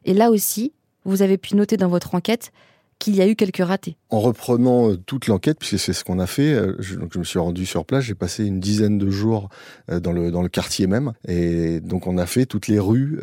Et 0.05 0.13
là 0.13 0.31
aussi, 0.31 0.73
vous 1.05 1.23
avez 1.23 1.39
pu 1.39 1.57
noter 1.57 1.77
dans 1.77 1.89
votre 1.89 2.15
enquête 2.15 2.53
qu'il 2.99 3.15
y 3.15 3.23
a 3.23 3.29
eu 3.29 3.37
quelques 3.37 3.65
ratés. 3.65 3.97
En 4.11 4.21
reprenant 4.21 4.91
euh, 4.91 4.97
toute 4.97 5.29
l'enquête, 5.29 5.59
puisque 5.59 5.79
c'est 5.79 5.93
ce 5.93 6.05
qu'on 6.05 6.19
a 6.19 6.27
fait, 6.27 6.53
euh, 6.53 6.75
je, 6.81 6.97
me 6.97 7.25
suis 7.25 7.39
rendu 7.39 7.65
sur 7.65 7.85
place, 7.85 8.05
j'ai 8.05 8.15
passé 8.15 8.45
une 8.45 8.61
dizaine 8.61 8.99
de 8.99 9.09
jours 9.09 9.49
euh, 9.91 10.01
dans 10.01 10.13
le, 10.13 10.31
dans 10.31 10.43
le 10.43 10.49
quartier 10.49 10.87
même. 10.87 11.13
Et 11.27 11.81
donc 11.81 12.07
on 12.07 12.19
a 12.19 12.27
fait 12.27 12.47
toutes 12.47 12.67
les 12.69 12.79
rues 12.79 13.21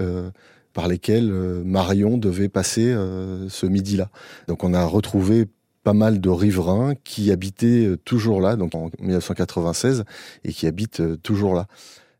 par 0.74 0.88
lesquelles 0.88 1.32
Marion 1.32 2.18
devait 2.18 2.50
passer 2.50 2.94
ce 3.48 3.66
midi-là. 3.66 4.10
Donc 4.48 4.64
on 4.64 4.74
a 4.74 4.84
retrouvé 4.84 5.48
pas 5.86 5.94
mal 5.94 6.20
de 6.20 6.30
riverains 6.30 6.96
qui 7.04 7.32
habitaient 7.32 7.86
euh, 7.86 7.96
toujours 7.96 8.42
là, 8.42 8.56
donc 8.56 8.74
en 8.74 8.90
1996, 9.00 10.04
et 10.44 10.52
qui 10.52 10.66
habitent 10.66 11.00
euh, 11.00 11.16
toujours 11.16 11.54
là. 11.54 11.68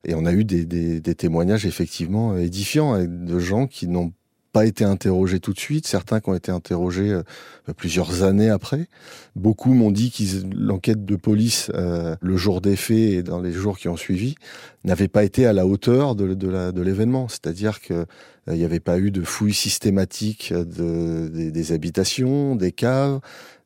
Et 0.06 0.14
on 0.14 0.26
a 0.26 0.32
eu 0.32 0.46
des, 0.46 0.66
des, 0.66 1.02
des 1.02 1.16
témoignages 1.16 1.66
effectivement 1.66 2.38
édifiants 2.38 3.04
de 3.04 3.40
gens 3.40 3.66
qui 3.66 3.88
n'ont 3.88 4.14
pas 4.56 4.66
été 4.66 4.86
interrogés 4.86 5.42
tout 5.42 5.52
de 5.52 5.60
suite, 5.60 5.86
certains 5.86 6.22
qui 6.22 6.30
ont 6.30 6.34
été 6.34 6.50
interrogés 6.50 7.12
euh, 7.12 7.24
plusieurs 7.76 8.24
années 8.24 8.50
après. 8.50 8.88
Beaucoup 9.36 9.74
m'ont 9.74 9.92
dit 9.92 10.12
que 10.12 10.24
l'enquête 10.56 11.04
de 11.04 11.18
police, 11.18 11.70
euh, 11.74 12.16
le 12.22 12.38
jour 12.38 12.62
des 12.62 12.78
faits 12.78 12.98
et 12.98 13.22
dans 13.22 13.42
les 13.42 13.52
jours 13.52 13.78
qui 13.78 13.90
ont 13.90 13.98
suivi, 13.98 14.36
n'avait 14.86 15.10
pas 15.10 15.26
été 15.26 15.46
à 15.46 15.52
la 15.52 15.68
hauteur 15.68 16.16
de, 16.16 16.34
de 16.36 16.82
l'événement. 16.82 17.28
C'est-à-dire 17.28 17.82
que 17.82 18.06
il 18.48 18.54
n'y 18.54 18.64
avait 18.64 18.80
pas 18.80 19.00
eu 19.00 19.12
de 19.12 19.24
fouilles 19.24 19.54
systématiques 19.54 20.54
de, 20.54 21.28
des, 21.28 21.72
habitations, 21.72 22.56
des 22.56 22.72
caves, 22.72 23.20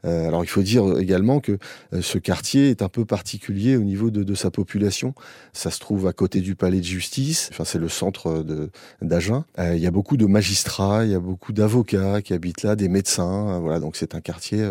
euh, 0.06 0.28
alors 0.28 0.44
il 0.44 0.48
faut 0.48 0.62
dire 0.62 0.98
également 0.98 1.40
que 1.40 1.58
euh, 1.94 2.02
ce 2.02 2.18
quartier 2.18 2.70
est 2.70 2.82
un 2.82 2.90
peu 2.90 3.06
particulier 3.06 3.76
au 3.76 3.84
niveau 3.84 4.10
de, 4.12 4.36
sa 4.36 4.52
population. 4.52 5.14
Ça 5.54 5.72
se 5.72 5.80
trouve 5.80 6.08
à 6.08 6.14
côté 6.14 6.40
du 6.40 6.56
palais 6.56 6.80
de 6.80 6.86
justice, 6.86 7.50
enfin 7.52 7.66
c'est 7.66 7.80
le 7.80 7.90
centre 7.90 8.46
d'Agen. 9.02 9.44
Euh, 9.58 9.76
il 9.76 9.82
y 9.82 9.88
a 9.88 9.92
beaucoup 9.92 10.18
de 10.18 10.26
magistrats, 10.26 11.06
il 11.06 11.12
y 11.12 11.16
a 11.16 11.20
beaucoup 11.20 11.52
d'avocats 11.52 12.22
qui 12.22 12.34
habitent 12.34 12.64
là, 12.64 12.76
des 12.76 12.88
médecins. 12.88 13.60
voilà, 13.60 13.80
donc 13.80 13.96
c'est 13.96 14.16
un 14.16 14.22
quartier 14.22 14.66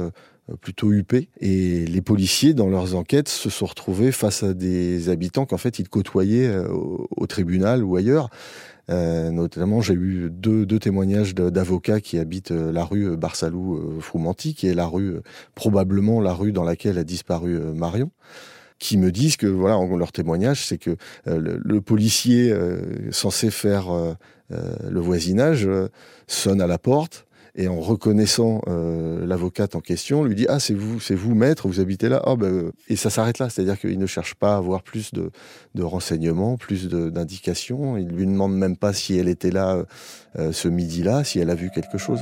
plutôt 0.63 0.93
huppé. 0.93 1.29
Et 1.41 1.85
les 1.85 2.01
policiers, 2.01 2.55
dans 2.55 2.69
leurs 2.69 2.95
enquêtes, 2.95 3.29
se 3.29 3.51
sont 3.51 3.67
retrouvés 3.67 4.13
face 4.13 4.43
à 4.43 4.55
des 4.55 5.11
habitants 5.11 5.45
qu'en 5.45 5.59
fait 5.59 5.79
ils 5.79 5.89
côtoyaient 5.89 6.51
au 6.69 7.27
tribunal 7.27 7.85
ou 7.85 7.97
ailleurs. 7.97 8.31
Euh, 8.90 9.30
notamment, 9.30 9.80
j'ai 9.80 9.95
eu 9.95 10.30
deux, 10.30 10.66
témoignages 10.78 11.35
d'avocats 11.35 12.00
qui 12.00 12.18
habitent 12.18 12.52
euh, 12.52 12.73
la 12.73 12.85
rue 12.85 13.16
Barsalou-Froumanti, 13.16 14.54
qui 14.54 14.66
est 14.66 14.75
la 14.75 14.87
rue, 14.87 15.16
probablement 15.54 16.21
la 16.21 16.33
rue 16.33 16.52
dans 16.52 16.64
laquelle 16.64 16.99
a 16.99 17.04
disparu 17.04 17.57
euh, 17.57 17.73
Marion 17.73 18.11
qui 18.78 18.97
me 18.97 19.11
disent 19.11 19.37
que 19.37 19.49
voilà 19.49 19.76
leur 19.97 20.12
témoignage 20.12 20.64
c'est 20.64 20.78
que 20.78 20.97
le, 21.26 21.80
policier 21.80 22.54
censé 23.11 23.50
faire 23.50 23.87
le 24.50 25.00
voisinage 25.00 25.68
sonne 26.28 26.61
à 26.61 26.68
la 26.68 26.78
porte 26.78 27.26
et 27.59 27.67
en 27.67 27.81
reconnaissant 27.81 28.62
euh, 28.69 29.27
l'avocate 29.27 29.75
en 29.75 29.81
question, 29.81 30.23
lui 30.23 30.37
dit 30.37 30.47
ah 30.49 30.61
c'est 30.61 30.75
vous, 30.75 31.00
c'est 31.00 31.17
vous 31.17 31.35
maître, 31.35 31.67
vous 31.67 31.81
habitez 31.81 32.09
là. 32.09 32.23
Ah 32.25 32.37
ben, 32.37 32.71
et 32.88 32.95
ça 32.95 33.11
s'arrête 33.11 33.41
là, 33.41 33.50
c'est-à-dire 33.50 33.79
qu'il 33.79 33.99
ne 33.99 34.07
cherche 34.07 34.37
pas 34.37 34.55
à 34.55 34.59
avoir 34.59 34.85
plus 34.85 35.12
de, 35.12 35.33
de 35.75 35.83
renseignements, 35.83 36.57
plus 36.57 36.88
d'indications. 36.88 37.99
Il 37.99 38.09
lui 38.09 38.27
demande 38.27 38.57
même 38.57 38.77
pas 38.77 38.93
si 38.93 39.19
elle 39.19 39.29
était 39.29 39.50
là 39.50 39.83
euh, 40.38 40.53
ce 40.53 40.69
midi-là, 40.69 41.25
si 41.25 41.41
elle 41.41 41.50
a 41.50 41.57
vu 41.57 41.71
quelque 41.71 41.99
chose. 41.99 42.21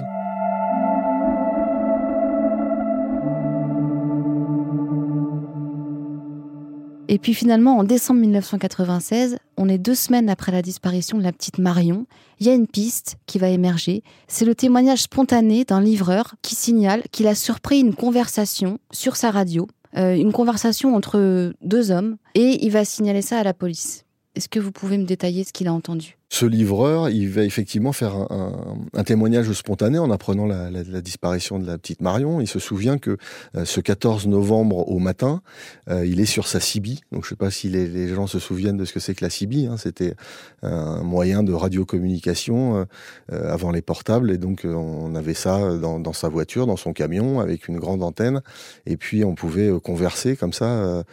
Et 7.08 7.18
puis 7.18 7.34
finalement, 7.34 7.76
en 7.76 7.84
décembre 7.84 8.20
1996, 8.20 9.36
on 9.56 9.68
est 9.68 9.78
deux 9.78 9.94
semaines 9.94 10.28
après 10.28 10.52
la 10.52 10.62
disparition 10.62 11.18
de 11.18 11.22
la 11.22 11.32
petite 11.32 11.58
Marion, 11.58 12.06
il 12.38 12.46
y 12.46 12.50
a 12.50 12.54
une 12.54 12.66
piste 12.66 13.16
qui 13.26 13.38
va 13.38 13.48
émerger. 13.48 14.02
C'est 14.28 14.44
le 14.44 14.54
témoignage 14.54 15.02
spontané 15.02 15.64
d'un 15.64 15.80
livreur 15.80 16.34
qui 16.42 16.54
signale 16.54 17.02
qu'il 17.12 17.26
a 17.26 17.34
surpris 17.34 17.80
une 17.80 17.94
conversation 17.94 18.78
sur 18.92 19.16
sa 19.16 19.30
radio, 19.30 19.66
euh, 19.96 20.14
une 20.14 20.32
conversation 20.32 20.94
entre 20.94 21.52
deux 21.62 21.90
hommes, 21.90 22.16
et 22.34 22.64
il 22.64 22.70
va 22.70 22.84
signaler 22.84 23.22
ça 23.22 23.38
à 23.38 23.42
la 23.42 23.54
police. 23.54 24.04
Est-ce 24.34 24.48
que 24.48 24.60
vous 24.60 24.72
pouvez 24.72 24.98
me 24.98 25.04
détailler 25.04 25.44
ce 25.44 25.52
qu'il 25.52 25.68
a 25.68 25.72
entendu? 25.72 26.18
Ce 26.28 26.44
livreur, 26.44 27.08
il 27.08 27.28
va 27.30 27.44
effectivement 27.44 27.92
faire 27.92 28.16
un, 28.16 29.04
témoignage 29.04 29.52
spontané 29.52 29.98
en 29.98 30.10
apprenant 30.10 30.46
la, 30.46 31.00
disparition 31.00 31.60
de 31.60 31.66
la 31.66 31.78
petite 31.78 32.00
Marion. 32.00 32.40
Il 32.40 32.48
se 32.48 32.58
souvient 32.58 32.98
que 32.98 33.16
euh, 33.54 33.64
ce 33.64 33.80
14 33.80 34.26
novembre 34.26 34.88
au 34.88 34.98
matin, 34.98 35.40
euh, 35.88 36.04
il 36.04 36.20
est 36.20 36.26
sur 36.26 36.48
sa 36.48 36.58
CB. 36.58 36.98
Donc 37.12 37.22
je 37.22 37.26
ne 37.26 37.30
sais 37.30 37.36
pas 37.36 37.50
si 37.52 37.68
les, 37.68 38.08
gens 38.08 38.26
se 38.26 38.40
souviennent 38.40 38.76
de 38.76 38.84
ce 38.84 38.92
que 38.92 38.98
c'est 38.98 39.14
que 39.14 39.24
la 39.24 39.30
CB. 39.30 39.66
Hein. 39.66 39.76
C'était 39.76 40.14
un 40.62 41.02
moyen 41.02 41.44
de 41.44 41.52
radiocommunication 41.52 42.86
euh, 43.32 43.52
avant 43.52 43.70
les 43.70 43.82
portables. 43.82 44.32
Et 44.32 44.38
donc 44.38 44.62
on 44.64 45.14
avait 45.14 45.34
ça 45.34 45.76
dans, 45.76 46.00
dans, 46.00 46.12
sa 46.12 46.28
voiture, 46.28 46.66
dans 46.66 46.76
son 46.76 46.92
camion, 46.92 47.38
avec 47.38 47.68
une 47.68 47.78
grande 47.78 48.02
antenne. 48.02 48.42
Et 48.84 48.96
puis 48.96 49.24
on 49.24 49.36
pouvait 49.36 49.70
converser 49.80 50.36
comme 50.36 50.52
ça 50.52 51.04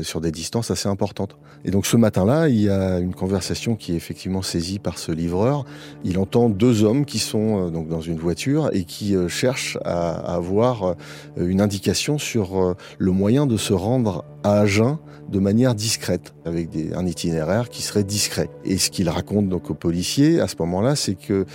sur 0.00 0.22
des 0.22 0.32
distances 0.32 0.70
assez 0.70 0.88
importantes. 0.88 1.36
Et 1.66 1.70
donc 1.70 1.84
ce 1.84 1.96
matin-là, 1.96 2.48
il 2.48 2.60
y 2.60 2.70
a 2.70 2.98
une 2.98 3.14
conversation 3.14 3.76
qui 3.76 3.92
est 3.92 3.96
effectivement 3.96 4.42
saisi 4.46 4.78
par 4.78 4.98
ce 4.98 5.12
livreur. 5.12 5.64
Il 6.04 6.18
entend 6.18 6.48
deux 6.48 6.84
hommes 6.84 7.04
qui 7.04 7.18
sont 7.18 7.66
euh, 7.66 7.70
donc 7.70 7.88
dans 7.88 8.00
une 8.00 8.18
voiture 8.18 8.70
et 8.72 8.84
qui 8.84 9.14
euh, 9.14 9.28
cherchent 9.28 9.78
à, 9.84 10.34
avoir 10.34 10.84
euh, 10.84 10.94
une 11.36 11.60
indication 11.60 12.18
sur 12.18 12.76
le 12.98 13.10
moyen 13.10 13.46
de 13.46 13.56
se 13.56 13.72
rendre 13.72 14.24
à 14.42 14.60
Agen 14.60 14.98
de 15.28 15.38
manière 15.40 15.74
discrète, 15.74 16.34
avec 16.44 16.68
un 16.94 17.04
itinéraire 17.04 17.68
qui 17.68 17.82
serait 17.82 18.04
discret. 18.04 18.48
Et 18.64 18.78
ce 18.78 18.90
qu'il 18.90 19.08
raconte 19.08 19.48
donc 19.48 19.70
aux 19.70 19.74
policiers 19.74 20.40
à 20.40 20.46
ce 20.46 20.54
moment-là, 20.60 20.94
c'est 20.94 21.16
que 21.16 21.46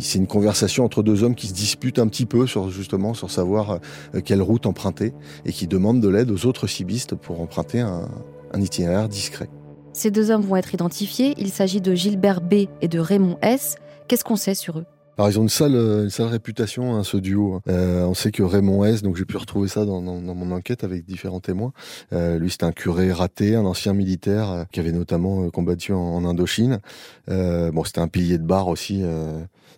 c'est 0.00 0.18
une 0.18 0.26
conversation 0.26 0.84
entre 0.84 1.02
deux 1.02 1.22
hommes 1.22 1.34
qui 1.34 1.46
se 1.46 1.54
disputent 1.54 1.98
un 1.98 2.06
petit 2.06 2.26
peu 2.26 2.46
sur 2.46 2.68
justement 2.68 3.14
sur 3.14 3.30
savoir 3.30 3.78
quelle 4.24 4.42
route 4.42 4.66
emprunter 4.66 5.14
et 5.46 5.52
qui 5.52 5.66
demandent 5.66 6.00
de 6.00 6.08
l'aide 6.08 6.30
aux 6.30 6.44
autres 6.44 6.66
cibistes 6.66 7.14
pour 7.14 7.40
emprunter 7.40 7.80
un, 7.80 8.08
un 8.52 8.60
itinéraire 8.60 9.08
discret. 9.08 9.48
Ces 9.94 10.10
deux 10.10 10.32
hommes 10.32 10.42
vont 10.42 10.56
être 10.56 10.74
identifiés. 10.74 11.34
Il 11.38 11.50
s'agit 11.50 11.80
de 11.80 11.94
Gilbert 11.94 12.40
B 12.40 12.66
et 12.82 12.88
de 12.88 12.98
Raymond 12.98 13.38
S. 13.42 13.76
Qu'est-ce 14.08 14.24
qu'on 14.24 14.34
sait 14.34 14.56
sur 14.56 14.80
eux? 14.80 14.86
Alors 15.16 15.30
ils 15.30 15.38
ont 15.38 15.42
une 15.42 15.48
sale, 15.48 15.76
réputation, 16.18 16.96
hein, 16.96 17.04
ce 17.04 17.16
duo. 17.16 17.60
Euh, 17.68 18.02
on 18.02 18.14
sait 18.14 18.32
que 18.32 18.42
Raymond 18.42 18.84
S, 18.84 19.02
donc 19.02 19.14
j'ai 19.14 19.24
pu 19.24 19.36
retrouver 19.36 19.68
ça 19.68 19.84
dans, 19.84 20.02
dans, 20.02 20.34
mon 20.34 20.50
enquête 20.50 20.82
avec 20.82 21.06
différents 21.06 21.38
témoins. 21.38 21.72
Euh, 22.12 22.40
lui, 22.40 22.50
c'est 22.50 22.64
un 22.64 22.72
curé 22.72 23.12
raté, 23.12 23.54
un 23.54 23.64
ancien 23.64 23.92
militaire 23.92 24.50
euh, 24.50 24.64
qui 24.72 24.80
avait 24.80 24.90
notamment 24.90 25.48
combattu 25.50 25.92
en, 25.92 26.24
Indochine. 26.24 26.80
Bon, 27.28 27.84
c'était 27.84 28.00
un 28.00 28.08
pilier 28.08 28.38
de 28.38 28.44
bar 28.44 28.66
aussi 28.66 29.04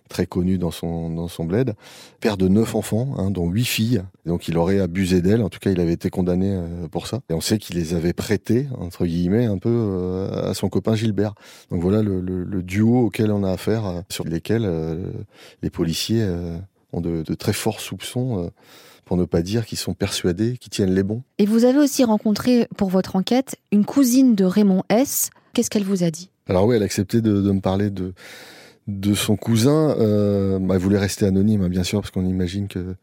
très 0.07 0.25
connu 0.25 0.57
dans 0.57 0.71
son, 0.71 1.09
dans 1.09 1.27
son 1.27 1.45
bled. 1.45 1.73
Père 2.19 2.37
de 2.37 2.47
neuf 2.47 2.75
enfants, 2.75 3.15
hein, 3.17 3.31
dont 3.31 3.49
huit 3.49 3.65
filles. 3.65 4.01
Donc 4.25 4.47
il 4.47 4.57
aurait 4.57 4.79
abusé 4.79 5.21
d'elles. 5.21 5.41
En 5.41 5.49
tout 5.49 5.59
cas, 5.59 5.71
il 5.71 5.79
avait 5.79 5.93
été 5.93 6.09
condamné 6.09 6.51
euh, 6.51 6.87
pour 6.87 7.07
ça. 7.07 7.21
Et 7.29 7.33
on 7.33 7.41
sait 7.41 7.57
qu'il 7.57 7.75
les 7.75 7.93
avait 7.93 8.13
prêtées, 8.13 8.67
entre 8.79 9.05
guillemets, 9.05 9.45
un 9.45 9.57
peu 9.57 9.69
euh, 9.69 10.49
à 10.49 10.53
son 10.53 10.69
copain 10.69 10.95
Gilbert. 10.95 11.33
Donc 11.71 11.81
voilà 11.81 12.01
le, 12.01 12.21
le, 12.21 12.63
duo 12.63 13.05
auquel 13.05 13.31
on 13.31 13.43
a 13.43 13.51
affaire, 13.51 13.85
euh, 13.85 14.01
sur 14.09 14.25
lesquels 14.25 14.67
les 15.61 15.69
policiers 15.69 16.25
ont 16.91 17.01
de, 17.01 17.21
de, 17.21 17.33
très 17.33 17.53
forts 17.53 17.79
soupçons 17.79 18.51
pour 19.05 19.17
ne 19.17 19.25
pas 19.25 19.41
dire 19.41 19.65
qu'ils 19.65 19.77
sont 19.77 19.93
persuadés 19.93 20.57
qu'ils 20.57 20.71
tiennent 20.71 20.93
les 20.93 21.03
bons. 21.03 21.23
Et 21.37 21.45
vous 21.45 21.65
avez 21.65 21.79
aussi 21.79 22.03
rencontré 22.03 22.67
pour 22.75 22.89
votre 22.89 23.15
enquête 23.15 23.55
une 23.71 23.85
cousine 23.85 24.35
de 24.35 24.43
Raymond 24.43 24.83
S. 24.89 25.29
Qu'est-ce 25.53 25.69
qu'elle 25.69 25.83
vous 25.83 26.03
a 26.03 26.11
dit? 26.11 26.29
Alors 26.47 26.65
oui, 26.65 26.75
elle 26.75 26.81
a 26.81 26.85
accepté 26.85 27.21
de, 27.21 27.41
de 27.41 27.51
me 27.51 27.61
parler 27.61 27.89
de, 27.89 28.13
de 28.87 29.13
son 29.13 29.35
cousin. 29.35 29.95
Euh, 29.99 30.59
bah, 30.59 30.75
elle 30.75 30.81
voulait 30.81 30.97
rester 30.97 31.25
anonyme, 31.25 31.63
hein, 31.63 31.69
bien 31.69 31.83
sûr, 31.83 32.01
parce 32.01 32.11
qu'on 32.11 32.25
imagine 32.25 32.67
que 32.67 32.95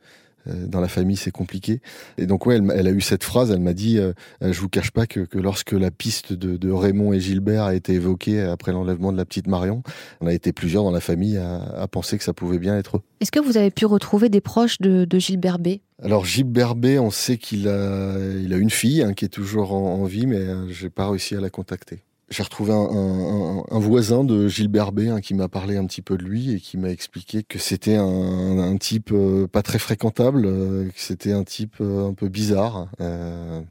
euh, 0.46 0.66
dans 0.66 0.80
la 0.80 0.88
famille 0.88 1.16
c'est 1.16 1.30
compliqué. 1.30 1.80
Et 2.18 2.26
donc 2.26 2.46
ouais, 2.46 2.60
elle, 2.74 2.86
a 2.86 2.90
eu 2.90 3.00
cette 3.00 3.24
phrase. 3.24 3.50
Elle 3.50 3.60
m'a 3.60 3.72
dit, 3.72 3.98
euh, 3.98 4.12
je 4.40 4.58
vous 4.60 4.68
cache 4.68 4.90
pas 4.90 5.06
que, 5.06 5.20
que 5.20 5.38
lorsque 5.38 5.72
la 5.72 5.90
piste 5.90 6.32
de, 6.32 6.56
de, 6.56 6.70
Raymond 6.70 7.12
et 7.12 7.20
Gilbert 7.20 7.64
a 7.64 7.74
été 7.74 7.94
évoquée 7.94 8.40
après 8.42 8.72
l'enlèvement 8.72 9.12
de 9.12 9.16
la 9.16 9.24
petite 9.24 9.46
Marion, 9.46 9.82
on 10.20 10.26
a 10.26 10.32
été 10.32 10.52
plusieurs 10.52 10.84
dans 10.84 10.90
la 10.90 11.00
famille 11.00 11.38
à, 11.38 11.62
à 11.62 11.88
penser 11.88 12.18
que 12.18 12.24
ça 12.24 12.32
pouvait 12.32 12.58
bien 12.58 12.76
être 12.76 12.98
eux. 12.98 13.02
Est-ce 13.20 13.32
que 13.32 13.40
vous 13.40 13.56
avez 13.56 13.70
pu 13.70 13.86
retrouver 13.86 14.28
des 14.28 14.40
proches 14.40 14.80
de, 14.80 15.04
de 15.04 15.18
Gilbert 15.18 15.58
B 15.58 15.68
alors 16.02 16.24
Gilbert 16.24 16.74
B, 16.74 16.96
on 16.98 17.12
sait 17.12 17.38
qu'il 17.38 17.68
a, 17.68 18.18
il 18.42 18.52
a 18.52 18.56
une 18.56 18.68
fille 18.68 19.00
hein, 19.00 19.14
qui 19.14 19.24
est 19.24 19.28
toujours 19.28 19.72
en, 19.72 19.94
en 19.94 20.04
vie, 20.04 20.26
mais 20.26 20.44
j'ai 20.68 20.90
pas 20.90 21.08
réussi 21.08 21.36
à 21.36 21.40
la 21.40 21.50
contacter 21.50 22.02
j'ai 22.30 22.42
retrouvé 22.42 22.72
un, 22.72 22.76
un, 22.76 23.64
un, 23.70 23.78
voisin 23.78 24.24
de 24.24 24.48
Gilles 24.48 24.68
B 24.68 24.78
hein, 24.78 25.20
qui 25.20 25.34
m'a 25.34 25.48
parlé 25.48 25.76
un 25.76 25.84
petit 25.84 26.00
peu 26.00 26.16
de 26.16 26.22
lui 26.22 26.54
et 26.54 26.60
qui 26.60 26.78
m'a 26.78 26.88
expliqué 26.88 27.42
que 27.42 27.58
c'était 27.58 27.96
un, 27.96 28.58
un, 28.58 28.76
type 28.78 29.10
euh, 29.12 29.46
pas 29.46 29.62
très 29.62 29.78
fréquentable, 29.78 30.44
euh, 30.46 30.88
que 30.88 31.00
c'était 31.00 31.32
un 31.32 31.44
type 31.44 31.76
euh, 31.80 32.08
un 32.08 32.14
peu 32.14 32.28
bizarre. 32.28 32.88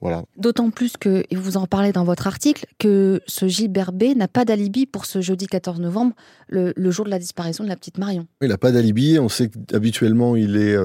Voilà. 0.02 0.24
D'autant 0.38 0.70
plus 0.70 0.98
que, 0.98 1.24
et 1.30 1.36
vous 1.36 1.58
en 1.58 1.66
parlez 1.66 1.92
dans 1.92 2.04
votre 2.04 2.28
article, 2.28 2.66
que 2.78 3.22
ce 3.26 3.48
Gilbert 3.48 3.92
B 3.92 4.16
n'a 4.16 4.28
pas 4.28 4.46
d'alibi 4.46 4.86
pour 4.86 5.06
ce 5.06 5.22
jeudi 5.22 5.48
14 5.48 5.80
novembre, 5.80 6.14
le, 6.48 6.74
le, 6.76 6.92
jour 6.92 7.06
de 7.06 7.10
la 7.10 7.20
disparition 7.20 7.64
de 7.64 7.70
la 7.70 7.76
petite 7.76 7.98
Marion. 7.98 8.28
Il 8.42 8.50
n'a 8.50 8.58
pas 8.58 8.72
d'alibi. 8.72 9.18
On 9.20 9.30
sait 9.30 9.50
qu'habituellement 9.68 10.36
il 10.36 10.58
est 10.58 10.78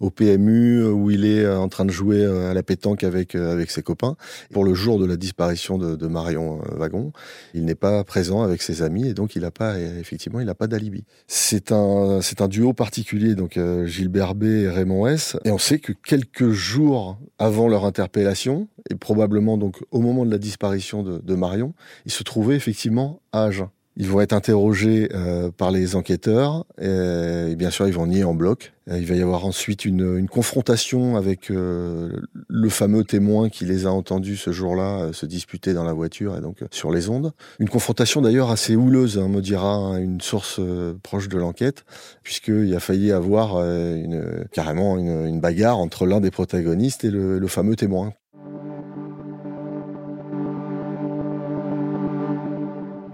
au 0.00 0.10
PMU 0.10 0.84
où 0.84 1.10
il 1.10 1.24
est 1.24 1.48
en 1.48 1.68
train 1.68 1.86
de 1.86 1.90
jouer 1.90 2.24
à 2.24 2.52
la 2.52 2.62
pétanque 2.62 3.02
avec, 3.02 3.34
avec 3.34 3.70
ses 3.70 3.82
copains. 3.82 4.16
Pour 4.52 4.64
le 4.64 4.74
jour 4.74 4.98
de 4.98 5.06
la 5.06 5.16
disparition 5.16 5.78
de, 5.78 5.96
de 5.96 6.06
Marion 6.06 6.60
Wagon, 6.76 7.12
il 7.54 7.64
n'est 7.64 7.74
pas 7.74 8.04
présent 8.04 8.42
avec 8.42 8.62
ses 8.62 8.82
amis 8.82 9.08
et 9.08 9.14
donc 9.14 9.36
il 9.36 9.42
n'a 9.42 9.50
pas 9.50 9.78
effectivement 9.78 10.40
il 10.40 10.46
n'a 10.46 10.54
pas 10.54 10.66
d'alibi. 10.66 11.04
C'est 11.26 11.72
un 11.72 12.20
c'est 12.22 12.40
un 12.40 12.48
duo 12.48 12.72
particulier 12.72 13.34
donc 13.34 13.56
euh, 13.56 13.86
Gilbert 13.86 14.34
B 14.34 14.44
et 14.44 14.68
Raymond 14.68 15.06
S 15.06 15.36
et 15.44 15.50
on 15.50 15.58
sait 15.58 15.78
que 15.78 15.92
quelques 15.92 16.50
jours 16.50 17.18
avant 17.38 17.68
leur 17.68 17.84
interpellation 17.84 18.68
et 18.90 18.94
probablement 18.94 19.56
donc 19.56 19.82
au 19.90 20.00
moment 20.00 20.24
de 20.24 20.30
la 20.30 20.38
disparition 20.38 21.02
de, 21.02 21.34
Marion, 21.34 21.74
ils 22.06 22.12
se 22.12 22.22
trouvaient 22.22 22.56
effectivement 22.56 23.20
à 23.32 23.44
Agen. 23.44 23.70
Ils 23.96 24.08
vont 24.08 24.20
être 24.20 24.32
interrogés 24.32 25.08
euh, 25.14 25.52
par 25.52 25.70
les 25.70 25.94
enquêteurs 25.94 26.64
et, 26.80 27.54
bien 27.54 27.70
sûr 27.70 27.86
ils 27.86 27.94
vont 27.94 28.06
nier 28.06 28.24
en 28.24 28.34
bloc. 28.34 28.72
Euh, 28.90 28.98
il 28.98 29.06
va 29.06 29.14
y 29.14 29.22
avoir 29.22 29.46
ensuite 29.46 29.84
une, 29.84 30.26
confrontation 30.28 31.16
avec 31.16 31.50
euh, 31.50 32.10
le 32.48 32.68
fameux 32.68 33.04
témoin 33.04 33.48
qui 33.48 33.64
les 33.64 33.86
a 33.86 33.92
entendus 33.92 34.36
ce 34.36 34.50
jour-là 34.50 35.12
se 35.12 35.26
disputer 35.26 35.74
dans 35.74 35.84
la 35.84 35.92
voiture 35.92 36.36
et 36.36 36.40
donc 36.40 36.64
sur 36.72 36.90
les 36.90 37.08
ondes. 37.08 37.32
Une 37.60 37.68
confrontation 37.68 38.20
d'ailleurs 38.20 38.50
assez 38.50 38.74
houleuse, 38.74 39.18
hein, 39.18 39.28
me 39.28 39.40
dira 39.40 39.74
hein, 39.74 39.98
une 39.98 40.20
source 40.20 40.60
proche 41.02 41.28
de 41.28 41.38
l'enquête, 41.38 41.84
puisqu'il 42.24 42.74
a 42.74 42.80
failli 42.80 43.12
avoir 43.12 43.58
une, 43.58 44.44
carrément 44.50 44.98
une, 44.98 45.26
une, 45.26 45.40
bagarre 45.40 45.78
entre 45.78 46.06
l'un 46.06 46.20
des 46.20 46.30
protagonistes 46.30 47.04
et 47.04 47.10
le, 47.10 47.38
le 47.38 47.46
fameux 47.46 47.76
témoin. 47.76 48.12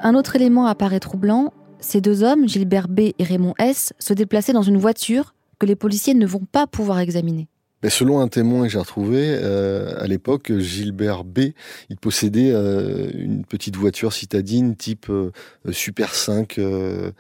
Un 0.02 0.14
autre 0.14 0.35
élément 0.37 0.64
apparaît 0.66 0.99
troublant, 0.99 1.52
ces 1.78 2.00
deux 2.00 2.23
hommes, 2.23 2.49
Gilbert 2.49 2.88
B 2.88 3.00
et 3.19 3.25
Raymond 3.25 3.54
S, 3.59 3.92
se 3.99 4.14
déplaçaient 4.14 4.54
dans 4.54 4.62
une 4.62 4.78
voiture 4.78 5.35
que 5.59 5.66
les 5.66 5.76
policiers 5.76 6.14
ne 6.14 6.26
vont 6.26 6.47
pas 6.50 6.66
pouvoir 6.66 7.00
examiner. 7.00 7.49
Mais 7.83 7.90
selon 7.90 8.21
un 8.21 8.28
témoin 8.28 8.64
que 8.64 8.69
j'ai 8.69 8.78
retrouvé, 8.78 9.38
euh, 9.42 9.95
à 9.99 10.07
l'époque, 10.07 10.52
Gilbert 10.59 11.25
B, 11.25 11.52
il 11.88 11.97
possédait 11.97 12.50
euh, 12.50 13.11
une 13.14 13.45
petite 13.45 13.76
voiture 13.76 14.12
citadine 14.12 14.75
type 14.76 15.07
euh, 15.09 15.33
Super 15.71 16.14
5 16.14 16.59
euh, 16.59 17.12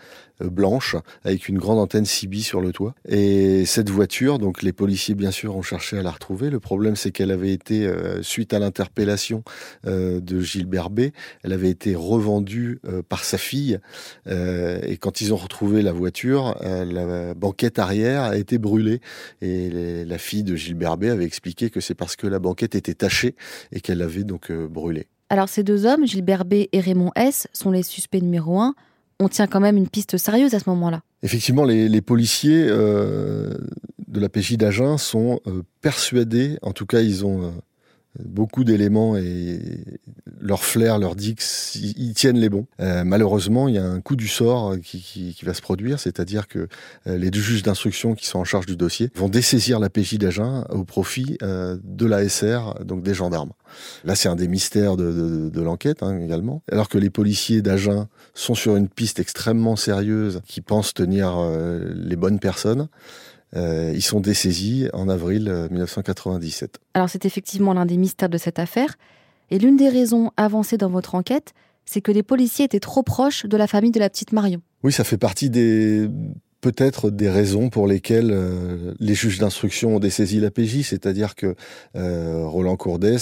blanche 0.44 0.96
avec 1.24 1.48
une 1.48 1.58
grande 1.58 1.78
antenne 1.78 2.04
CB 2.04 2.38
sur 2.40 2.60
le 2.60 2.72
toit. 2.72 2.94
Et 3.08 3.64
cette 3.66 3.90
voiture, 3.90 4.38
donc 4.38 4.62
les 4.62 4.72
policiers 4.72 5.14
bien 5.14 5.30
sûr 5.30 5.56
ont 5.56 5.62
cherché 5.62 5.98
à 5.98 6.02
la 6.02 6.10
retrouver. 6.10 6.50
Le 6.50 6.60
problème 6.60 6.96
c'est 6.96 7.10
qu'elle 7.10 7.30
avait 7.30 7.52
été 7.52 7.86
euh, 7.86 8.22
suite 8.22 8.52
à 8.52 8.58
l'interpellation 8.58 9.42
euh, 9.86 10.20
de 10.20 10.40
Gilbert 10.40 10.90
B, 10.90 11.10
elle 11.42 11.52
avait 11.52 11.70
été 11.70 11.94
revendue 11.94 12.80
par 13.08 13.24
sa 13.24 13.38
fille. 13.38 13.78
et 14.26 14.96
quand 14.98 15.20
ils 15.20 15.32
ont 15.32 15.36
retrouvé 15.36 15.82
la 15.82 15.92
voiture, 15.92 16.56
la 16.62 17.34
banquette 17.34 17.78
arrière 17.78 18.22
a 18.22 18.36
été 18.36 18.58
brûlée. 18.58 19.00
Et 19.40 20.04
la 20.04 20.18
fille 20.18 20.42
de 20.42 20.56
Gilbert 20.56 20.96
B 20.96 21.04
avait 21.04 21.24
expliqué 21.24 21.70
que 21.70 21.80
c'est 21.80 21.94
parce 21.94 22.16
que 22.16 22.26
la 22.26 22.38
banquette 22.38 22.74
était 22.74 22.94
tachée 22.94 23.34
et 23.72 23.80
qu'elle 23.80 24.02
avait 24.02 24.24
donc 24.24 24.50
brûlé. 24.52 25.06
Alors 25.28 25.48
ces 25.48 25.62
deux 25.62 25.86
hommes, 25.86 26.06
Gilbert 26.06 26.44
B 26.44 26.66
et 26.72 26.80
Raymond 26.80 27.12
S, 27.14 27.46
sont 27.52 27.70
les 27.70 27.84
suspects 27.84 28.20
numéro 28.20 28.58
un 28.58 28.74
on 29.20 29.28
tient 29.28 29.46
quand 29.46 29.60
même 29.60 29.76
une 29.76 29.88
piste 29.88 30.16
sérieuse 30.16 30.54
à 30.54 30.58
ce 30.58 30.68
moment-là. 30.70 31.02
Effectivement, 31.22 31.64
les, 31.64 32.00
policiers 32.00 32.64
euh, 32.66 33.54
de 34.08 34.18
la 34.18 34.28
PJ 34.28 34.56
d'Agen 34.56 34.96
sont 34.96 35.40
euh, 35.46 35.62
persuadés, 35.82 36.58
en 36.62 36.72
tout 36.72 36.86
cas 36.86 37.00
ils 37.00 37.24
ont 37.24 37.42
euh, 37.42 37.50
beaucoup 38.18 38.64
d'éléments 38.64 39.16
et 39.16 39.60
leur 40.40 40.64
flair 40.64 40.98
leur 40.98 41.14
dit 41.14 41.36
qu'ils 41.36 42.14
tiennent 42.14 42.38
les 42.38 42.48
bons. 42.48 42.66
Euh, 42.80 43.04
malheureusement, 43.04 43.68
il 43.68 43.76
y 43.76 43.78
a 43.78 43.84
un 43.84 44.00
coup 44.00 44.16
du 44.16 44.26
sort 44.26 44.74
qui, 44.82 45.36
va 45.42 45.54
se 45.54 45.62
produire, 45.62 46.00
c'est-à-dire 46.00 46.48
que 46.48 46.68
euh, 47.06 47.16
les 47.16 47.30
deux 47.30 47.40
juges 47.40 47.62
d'instruction 47.62 48.14
qui 48.14 48.26
sont 48.26 48.38
en 48.38 48.44
charge 48.44 48.66
du 48.66 48.76
dossier 48.76 49.10
vont 49.14 49.28
dessaisir 49.28 49.78
la 49.78 49.88
PJ 49.88 50.18
d'Agen 50.18 50.64
au 50.70 50.84
profit 50.84 51.38
euh, 51.42 51.78
de 51.84 52.06
la 52.06 52.28
SR, 52.28 52.84
donc 52.84 53.02
des 53.02 53.14
gendarmes. 53.14 53.52
Là, 54.04 54.16
c'est 54.16 54.28
un 54.28 54.36
des 54.36 54.48
mystères 54.48 54.96
de, 54.96 55.60
l'enquête 55.60 56.02
hein, 56.02 56.18
également. 56.18 56.62
Alors 56.70 56.88
que 56.88 56.98
les 56.98 57.10
policiers 57.10 57.62
d'Agen 57.62 58.08
sont 58.34 58.54
sur 58.54 58.76
une 58.76 58.88
piste 58.88 59.20
extrêmement 59.20 59.76
sérieuse 59.76 60.40
qui 60.46 60.60
pense 60.60 60.94
tenir 60.94 61.38
les 61.94 62.16
bonnes 62.16 62.40
personnes, 62.40 62.88
euh, 63.56 63.92
ils 63.94 64.02
sont 64.02 64.20
dessaisis 64.20 64.88
en 64.92 65.08
avril 65.08 65.68
1997. 65.70 66.76
Euh, 66.76 66.78
Alors 66.94 67.08
c'est 67.08 67.24
effectivement 67.24 67.74
l'un 67.74 67.86
des 67.86 67.96
mystères 67.96 68.28
de 68.28 68.38
cette 68.38 68.58
affaire. 68.58 68.96
Et 69.50 69.58
l'une 69.58 69.76
des 69.76 69.88
raisons 69.88 70.30
avancées 70.36 70.76
dans 70.76 70.90
votre 70.90 71.14
enquête, 71.14 71.52
c'est 71.84 72.00
que 72.00 72.12
les 72.12 72.22
policiers 72.22 72.66
étaient 72.66 72.80
trop 72.80 73.02
proches 73.02 73.46
de 73.46 73.56
la 73.56 73.66
famille 73.66 73.90
de 73.90 73.98
la 73.98 74.08
petite 74.08 74.32
Marion. 74.32 74.60
Oui, 74.84 74.92
ça 74.92 75.02
fait 75.02 75.18
partie 75.18 75.50
des 75.50 76.08
peut-être 76.60 77.10
des 77.10 77.30
raisons 77.30 77.70
pour 77.70 77.86
lesquelles 77.86 78.30
euh, 78.30 78.94
les 79.00 79.14
juges 79.14 79.38
d'instruction 79.38 79.96
ont 79.96 79.98
dessaisi 79.98 80.38
la 80.40 80.50
PJ, 80.50 80.82
c'est-à-dire 80.82 81.34
que 81.34 81.56
Roland 81.94 82.76
Courdès 82.76 83.18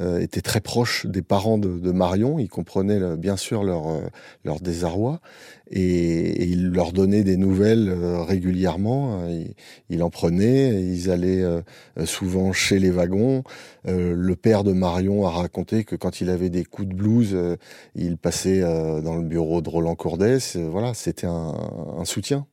euh, 0.00 0.20
était 0.20 0.42
très 0.42 0.60
proche 0.60 1.06
des 1.06 1.22
parents 1.22 1.56
de, 1.56 1.78
de 1.78 1.90
Marion. 1.90 2.38
Il 2.38 2.48
comprenait 2.48 3.16
bien 3.16 3.36
sûr 3.36 3.64
leur, 3.64 3.88
euh, 3.88 4.00
leur 4.44 4.60
désarroi 4.60 5.20
et, 5.70 6.44
il 6.44 6.68
leur 6.68 6.92
donnait 6.92 7.24
des 7.24 7.38
nouvelles 7.38 7.88
euh, 7.88 8.22
régulièrement. 8.22 9.26
Il, 9.88 10.02
en 10.02 10.10
prenait, 10.10 10.82
ils 10.82 11.10
allaient 11.10 11.44
souvent 12.04 12.52
chez 12.52 12.78
les 12.78 12.90
wagons. 12.90 13.42
le 13.84 14.34
père 14.34 14.64
de 14.64 14.72
Marion 14.72 15.26
a 15.26 15.30
raconté 15.30 15.84
que 15.84 15.96
quand 15.96 16.20
il 16.20 16.30
avait 16.30 16.50
des 16.50 16.64
coups 16.64 16.88
de 16.88 16.94
blues, 16.94 17.36
il 17.94 18.16
passait 18.16 18.60
dans 18.60 19.16
le 19.16 19.22
bureau 19.22 19.60
de 19.60 19.68
Roland 19.68 19.94
Courdès. 19.94 20.56
Voilà, 20.56 20.94
c'était 20.94 21.26
un, 21.26 21.54
un 21.98 22.04
soutien. 22.04 22.46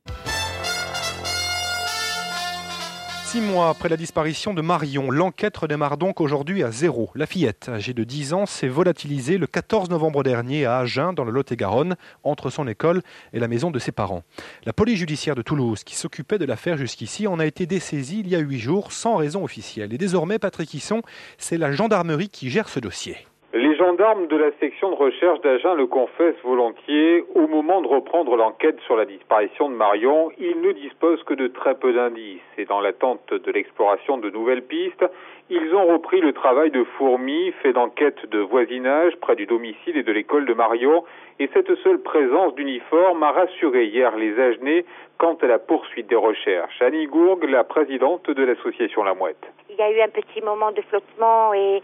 Six 3.33 3.41
mois 3.41 3.69
après 3.69 3.89
la 3.89 3.97
disparition 3.97 4.53
de 4.53 4.61
Marion, 4.61 5.09
l'enquête 5.09 5.57
redémarre 5.57 5.97
donc 5.97 6.21
aujourd'hui 6.21 6.61
à 6.61 6.69
zéro. 6.69 7.09
La 7.15 7.25
fillette, 7.25 7.67
âgée 7.67 7.95
de 7.95 8.03
10 8.03 8.33
ans, 8.33 8.45
s'est 8.45 8.67
volatilisée 8.67 9.39
le 9.39 9.47
14 9.47 9.89
novembre 9.89 10.21
dernier 10.21 10.65
à 10.65 10.77
Agen, 10.77 11.13
dans 11.13 11.23
le 11.23 11.31
Lot-et-Garonne, 11.31 11.95
entre 12.21 12.51
son 12.51 12.67
école 12.67 13.01
et 13.33 13.39
la 13.39 13.47
maison 13.47 13.71
de 13.71 13.79
ses 13.79 13.91
parents. 13.91 14.21
La 14.65 14.73
police 14.73 14.99
judiciaire 14.99 15.33
de 15.33 15.41
Toulouse, 15.41 15.83
qui 15.83 15.95
s'occupait 15.95 16.37
de 16.37 16.45
l'affaire 16.45 16.77
jusqu'ici, 16.77 17.25
en 17.25 17.39
a 17.39 17.47
été 17.47 17.65
dessaisie 17.65 18.19
il 18.19 18.27
y 18.27 18.35
a 18.35 18.39
huit 18.39 18.59
jours 18.59 18.91
sans 18.91 19.15
raison 19.15 19.43
officielle. 19.43 19.95
Et 19.95 19.97
désormais, 19.97 20.37
Patrick 20.37 20.71
Hisson, 20.71 21.01
c'est 21.39 21.57
la 21.57 21.71
gendarmerie 21.71 22.29
qui 22.29 22.51
gère 22.51 22.69
ce 22.69 22.79
dossier. 22.79 23.17
Les 23.55 23.75
gendarmes 23.75 24.25
de 24.25 24.35
la 24.35 24.49
section 24.59 24.89
de 24.89 24.95
recherche 24.95 25.39
d'Agen 25.41 25.75
le 25.75 25.85
confessent 25.85 26.41
volontiers. 26.43 27.23
Au 27.35 27.45
moment 27.45 27.83
de 27.83 27.87
reprendre 27.87 28.35
l'enquête 28.35 28.79
sur 28.87 28.95
la 28.95 29.05
disparition 29.05 29.69
de 29.69 29.75
Marion, 29.75 30.31
ils 30.39 30.59
ne 30.59 30.71
disposent 30.71 31.21
que 31.21 31.35
de 31.35 31.45
très 31.45 31.75
peu 31.75 31.93
d'indices. 31.93 32.41
Et 32.57 32.65
dans 32.65 32.81
l'attente 32.81 33.31
de 33.31 33.51
l'exploration 33.51 34.17
de 34.17 34.31
nouvelles 34.31 34.63
pistes, 34.63 35.05
ils 35.49 35.75
ont 35.75 35.85
repris 35.85 36.21
le 36.21 36.33
travail 36.33 36.71
de 36.71 36.83
fourmi 36.83 37.51
fait 37.61 37.73
d'enquête 37.73 38.29
de 38.29 38.39
voisinage 38.39 39.15
près 39.17 39.35
du 39.35 39.45
domicile 39.45 39.97
et 39.97 40.03
de 40.03 40.11
l'école 40.11 40.45
de 40.45 40.53
Marion. 40.53 41.03
Et 41.39 41.49
cette 41.53 41.73
seule 41.83 41.99
présence 41.99 42.55
d'uniforme 42.55 43.23
a 43.23 43.31
rassuré 43.31 43.85
hier 43.85 44.15
les 44.15 44.39
Agenais 44.39 44.85
quant 45.17 45.37
à 45.41 45.47
la 45.47 45.59
poursuite 45.59 46.07
des 46.07 46.15
recherches. 46.15 46.81
Annie 46.81 47.07
Gourgue, 47.07 47.49
la 47.49 47.63
présidente 47.63 48.29
de 48.29 48.43
l'association 48.43 49.03
La 49.03 49.13
Mouette 49.13 49.45
il 49.73 49.79
y 49.79 49.81
a 49.81 49.91
eu 49.91 50.01
un 50.01 50.09
petit 50.09 50.41
moment 50.41 50.71
de 50.71 50.81
flottement 50.81 51.53
et, 51.53 51.81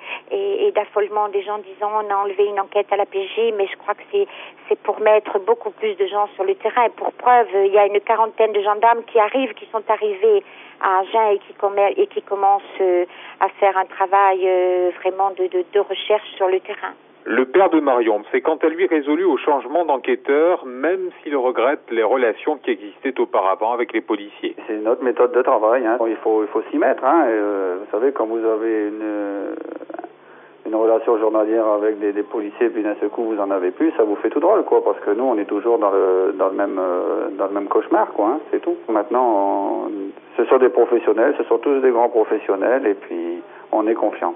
d'affolement 0.75 1.27
des 1.29 1.41
gens 1.41 1.57
disant 1.57 1.89
on 1.91 2.09
a 2.09 2.15
enlevé 2.15 2.45
une 2.45 2.59
enquête 2.59 2.85
à 2.91 2.97
la 2.97 3.05
PJ, 3.05 3.53
mais 3.57 3.67
je 3.67 3.75
crois 3.77 3.95
que 3.95 4.03
c'est, 4.11 4.27
c'est 4.67 4.79
pour 4.79 4.99
mettre 4.99 5.39
beaucoup 5.39 5.71
plus 5.71 5.95
de 5.95 6.05
gens 6.05 6.27
sur 6.35 6.43
le 6.43 6.53
terrain. 6.55 6.85
Et 6.85 6.89
pour 6.89 7.11
preuve, 7.13 7.47
il 7.65 7.73
y 7.73 7.77
a 7.77 7.87
une 7.87 7.99
quarantaine 8.01 8.53
de 8.53 8.61
gendarmes 8.61 9.03
qui 9.07 9.19
arrivent, 9.19 9.53
qui 9.55 9.65
sont 9.71 9.83
arrivés 9.89 10.43
à 10.81 10.99
Agen 10.99 11.33
et 11.33 11.39
qui, 11.39 12.01
et 12.01 12.07
qui 12.07 12.21
commencent 12.21 12.63
euh, 12.81 13.05
à 13.39 13.49
faire 13.59 13.77
un 13.77 13.85
travail 13.85 14.41
euh, 14.43 14.91
vraiment 15.01 15.31
de, 15.31 15.47
de, 15.47 15.65
de 15.73 15.79
recherche 15.79 16.27
sur 16.35 16.47
le 16.47 16.59
terrain. 16.59 16.93
Le 17.25 17.45
père 17.45 17.69
de 17.69 17.79
Marion 17.79 18.23
s'est 18.31 18.41
quant 18.41 18.55
à 18.55 18.67
lui 18.69 18.87
résolu 18.87 19.23
au 19.23 19.37
changement 19.37 19.85
d'enquêteur, 19.85 20.65
même 20.65 21.09
s'il 21.21 21.35
regrette 21.35 21.81
les 21.91 22.01
relations 22.01 22.57
qui 22.57 22.71
existaient 22.71 23.19
auparavant 23.19 23.73
avec 23.73 23.93
les 23.93 24.01
policiers. 24.01 24.55
C'est 24.67 24.77
notre 24.77 25.03
méthode 25.03 25.33
de 25.33 25.41
travail, 25.41 25.85
hein. 25.85 25.97
il 26.07 26.15
faut, 26.17 26.43
il 26.43 26.47
faut 26.47 26.63
s'y 26.71 26.77
mettre. 26.77 27.03
Hein. 27.03 27.25
Euh, 27.27 27.77
vous 27.81 27.91
savez, 27.91 28.13
quand 28.13 28.25
vous 28.25 28.43
avez 28.43 28.87
une, 28.87 29.55
une 30.65 30.75
relation 30.75 31.17
journalière 31.17 31.65
avec 31.67 31.99
des, 31.99 32.13
des 32.13 32.23
policiers, 32.23 32.69
puis 32.69 32.83
d'un 32.83 32.95
seul 32.99 33.09
coup 33.09 33.23
vous 33.23 33.39
en 33.39 33.51
avez 33.51 33.71
plus, 33.71 33.91
ça 33.97 34.03
vous 34.03 34.15
fait 34.17 34.29
tout 34.29 34.39
drôle, 34.39 34.63
quoi, 34.65 34.83
parce 34.83 34.99
que 34.99 35.11
nous 35.11 35.23
on 35.23 35.37
est 35.37 35.45
toujours 35.45 35.79
dans 35.79 35.91
le, 35.91 36.33
dans 36.37 36.49
le, 36.49 36.55
même, 36.55 36.79
euh, 36.79 37.29
dans 37.37 37.47
le 37.47 37.53
même 37.53 37.67
cauchemar, 37.67 38.11
quoi, 38.13 38.27
hein, 38.27 38.39
c'est 38.51 38.61
tout. 38.61 38.75
Maintenant, 38.87 39.89
ce 40.37 40.45
sont 40.45 40.57
des 40.57 40.69
professionnels, 40.69 41.35
ce 41.37 41.43
sont 41.45 41.57
tous 41.57 41.79
des 41.81 41.91
grands 41.91 42.09
professionnels, 42.09 42.85
et 42.85 42.93
puis 42.93 43.41
on 43.71 43.87
est 43.87 43.95
confiant. 43.95 44.35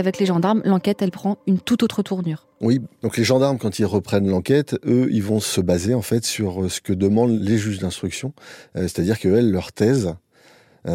Avec 0.00 0.20
les 0.20 0.26
gendarmes, 0.26 0.62
l'enquête, 0.64 1.02
elle 1.02 1.10
prend 1.10 1.38
une 1.48 1.58
toute 1.58 1.82
autre 1.82 2.02
tournure. 2.02 2.46
Oui, 2.60 2.78
donc 3.02 3.16
les 3.16 3.24
gendarmes, 3.24 3.58
quand 3.58 3.80
ils 3.80 3.84
reprennent 3.84 4.30
l'enquête, 4.30 4.76
eux, 4.86 5.08
ils 5.10 5.24
vont 5.24 5.40
se 5.40 5.60
baser 5.60 5.94
en 5.94 6.02
fait 6.02 6.24
sur 6.24 6.62
euh, 6.62 6.68
ce 6.68 6.80
que 6.80 6.92
demandent 6.92 7.36
les 7.36 7.56
juges 7.56 7.80
d'instruction, 7.80 8.32
euh, 8.76 8.82
c'est-à-dire 8.82 9.18
que 9.18 9.28
elles, 9.28 9.50
leur 9.50 9.72
thèse, 9.72 10.14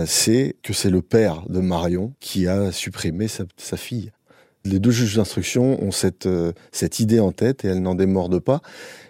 c'est 0.06 0.56
que 0.64 0.74
c'est 0.74 0.90
le 0.90 1.02
père 1.02 1.44
de 1.50 1.60
Marion 1.60 2.14
qui 2.20 2.48
a 2.48 2.72
supprimé 2.72 3.28
sa, 3.28 3.78
fille. 3.78 4.12
Les 4.66 4.80
deux 4.80 4.92
juges 4.92 5.16
d'instruction 5.16 5.84
ont 5.84 5.92
cette, 5.92 6.28
cette 6.72 7.00
idée 7.00 7.20
en 7.20 7.32
tête 7.32 7.66
et 7.66 7.68
elles 7.68 7.82
n'en 7.82 7.96
démordent 7.96 8.40
pas. 8.40 8.62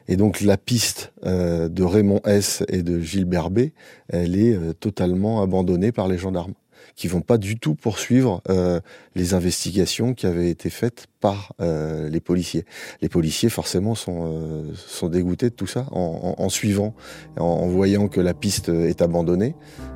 Et 0.07 0.17
donc 0.17 0.41
la 0.41 0.57
piste 0.57 1.13
de 1.23 1.83
Raymond 1.83 2.21
S 2.25 2.63
et 2.67 2.83
de 2.83 2.99
Gilbert 2.99 3.49
B, 3.49 3.69
elle 4.09 4.37
est 4.37 4.57
totalement 4.79 5.41
abandonnée 5.41 5.91
par 5.91 6.07
les 6.07 6.17
gendarmes 6.17 6.53
qui 6.95 7.07
vont 7.07 7.21
pas 7.21 7.37
du 7.37 7.57
tout 7.57 7.75
poursuivre 7.75 8.41
euh, 8.49 8.79
les 9.15 9.33
investigations 9.33 10.13
qui 10.13 10.25
avaient 10.25 10.49
été 10.49 10.69
faites 10.69 11.07
par 11.19 11.53
euh, 11.61 12.09
les 12.09 12.19
policiers. 12.19 12.65
Les 13.01 13.09
policiers 13.09 13.49
forcément 13.49 13.95
sont 13.95 14.25
euh, 14.25 14.71
sont 14.75 15.09
dégoûtés 15.09 15.49
de 15.49 15.55
tout 15.55 15.67
ça 15.67 15.87
en, 15.91 16.49
suivant, 16.49 16.93
en, 17.37 17.43
en, 17.43 17.67
voyant 17.67 18.07
que 18.07 18.21
la 18.21 18.33
piste 18.33 18.69
est 18.69 19.01
abandonnée, 19.01 19.55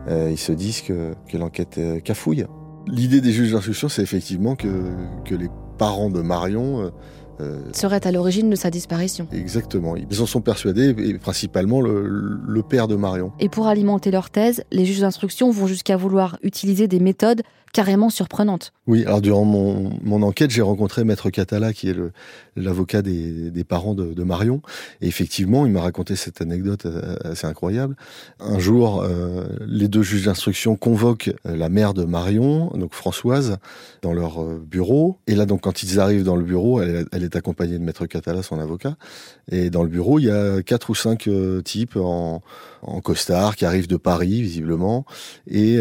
ils 0.09 0.37
se 0.37 0.51
disent 0.51 0.81
que, 0.81 1.13
que 1.27 1.37
l'enquête 1.37 1.79
cafouille. 2.03 2.45
L'idée 2.87 3.21
des 3.21 3.31
juges 3.31 3.51
d'instruction, 3.51 3.89
c'est 3.89 4.01
effectivement 4.01 4.55
que, 4.55 4.67
que 5.25 5.35
les 5.35 5.49
parents 5.77 6.09
de 6.09 6.21
Marion 6.21 6.91
serait 7.73 8.05
à 8.05 8.11
l'origine 8.11 8.49
de 8.49 8.55
sa 8.55 8.69
disparition. 8.69 9.27
Exactement. 9.31 9.95
Ils 9.95 10.21
en 10.21 10.25
sont 10.25 10.41
persuadés, 10.41 10.95
et 10.97 11.17
principalement 11.17 11.81
le, 11.81 12.39
le 12.47 12.63
père 12.63 12.87
de 12.87 12.95
Marion. 12.95 13.31
Et 13.39 13.49
pour 13.49 13.67
alimenter 13.67 14.11
leur 14.11 14.29
thèse, 14.29 14.63
les 14.71 14.85
juges 14.85 15.01
d'instruction 15.01 15.51
vont 15.51 15.67
jusqu'à 15.67 15.97
vouloir 15.97 16.37
utiliser 16.41 16.87
des 16.87 16.99
méthodes 16.99 17.41
carrément 17.73 18.09
surprenante. 18.09 18.73
Oui, 18.87 19.03
alors 19.05 19.21
durant 19.21 19.45
mon, 19.45 20.21
enquête, 20.21 20.49
j'ai 20.51 20.61
rencontré 20.61 21.03
Maître 21.03 21.29
Catala, 21.29 21.73
qui 21.73 21.89
est 21.89 21.95
l'avocat 22.55 23.01
des, 23.01 23.63
parents 23.67 23.93
de, 23.93 24.23
Marion. 24.23 24.61
Et 25.01 25.07
effectivement, 25.07 25.65
il 25.65 25.71
m'a 25.71 25.81
raconté 25.81 26.15
cette 26.15 26.41
anecdote 26.41 26.85
euh, 26.85 27.15
assez 27.23 27.45
incroyable. 27.47 27.95
Un 28.39 28.59
jour, 28.59 29.01
euh, 29.01 29.45
les 29.65 29.87
deux 29.87 30.01
juges 30.01 30.25
d'instruction 30.25 30.75
convoquent 30.75 31.33
euh, 31.45 31.55
la 31.55 31.69
mère 31.69 31.93
de 31.93 32.03
Marion, 32.03 32.71
donc 32.75 32.93
Françoise, 32.93 33.57
dans 34.01 34.13
leur 34.13 34.43
bureau. 34.43 35.19
Et 35.27 35.35
là, 35.35 35.45
donc, 35.45 35.61
quand 35.61 35.83
ils 35.83 35.99
arrivent 35.99 36.23
dans 36.23 36.35
le 36.35 36.43
bureau, 36.43 36.81
elle, 36.81 37.23
est 37.23 37.35
accompagnée 37.35 37.77
de 37.77 37.83
Maître 37.83 38.05
Catala, 38.05 38.43
son 38.43 38.59
avocat. 38.59 38.95
Et 39.51 39.69
dans 39.69 39.83
le 39.83 39.89
bureau, 39.89 40.19
il 40.19 40.25
y 40.25 40.31
a 40.31 40.61
quatre 40.61 40.89
ou 40.89 40.95
cinq 40.95 41.29
types 41.63 41.95
en, 41.95 42.41
en 42.81 43.01
costard 43.01 43.55
qui 43.55 43.65
arrivent 43.65 43.87
de 43.87 43.97
Paris, 43.97 44.41
visiblement. 44.41 45.05
Et 45.49 45.79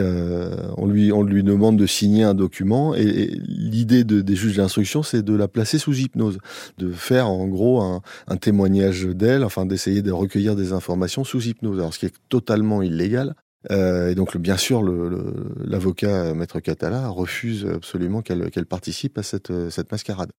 on 0.76 0.86
lui 0.86 1.12
on 1.12 1.22
lui 1.22 1.42
demande 1.42 1.75
de 1.76 1.86
signer 1.86 2.24
un 2.24 2.34
document 2.34 2.94
et, 2.94 3.30
l'idée 3.46 4.04
de, 4.04 4.20
des 4.20 4.34
juges 4.34 4.56
d'instruction, 4.56 5.02
c'est 5.02 5.22
de 5.22 5.34
la 5.34 5.48
placer 5.48 5.78
sous 5.78 5.94
hypnose, 5.94 6.38
de 6.78 6.90
faire 6.90 7.28
en 7.28 7.46
gros 7.46 7.80
un, 7.80 8.02
témoignage 8.40 9.04
d'elle, 9.06 9.44
enfin 9.44 9.66
d'essayer 9.66 10.02
de 10.02 10.12
recueillir 10.12 10.56
des 10.56 10.72
informations 10.72 11.24
sous 11.24 11.42
hypnose, 11.46 11.78
alors 11.78 11.94
ce 11.94 11.98
qui 11.98 12.06
est 12.06 12.14
totalement 12.28 12.82
illégal. 12.82 13.34
Euh, 13.70 14.10
et 14.10 14.14
donc, 14.14 14.36
bien 14.36 14.56
sûr, 14.56 14.82
l'avocat 14.82 16.28
le, 16.28 16.34
Maître 16.34 16.60
Catala 16.60 17.08
refuse 17.08 17.66
absolument 17.66 18.22
qu'elle 18.22 18.66
participe 18.66 19.18
à 19.18 19.22
cette, 19.22 19.52
cette 19.70 19.90
mascarade. 19.90 20.30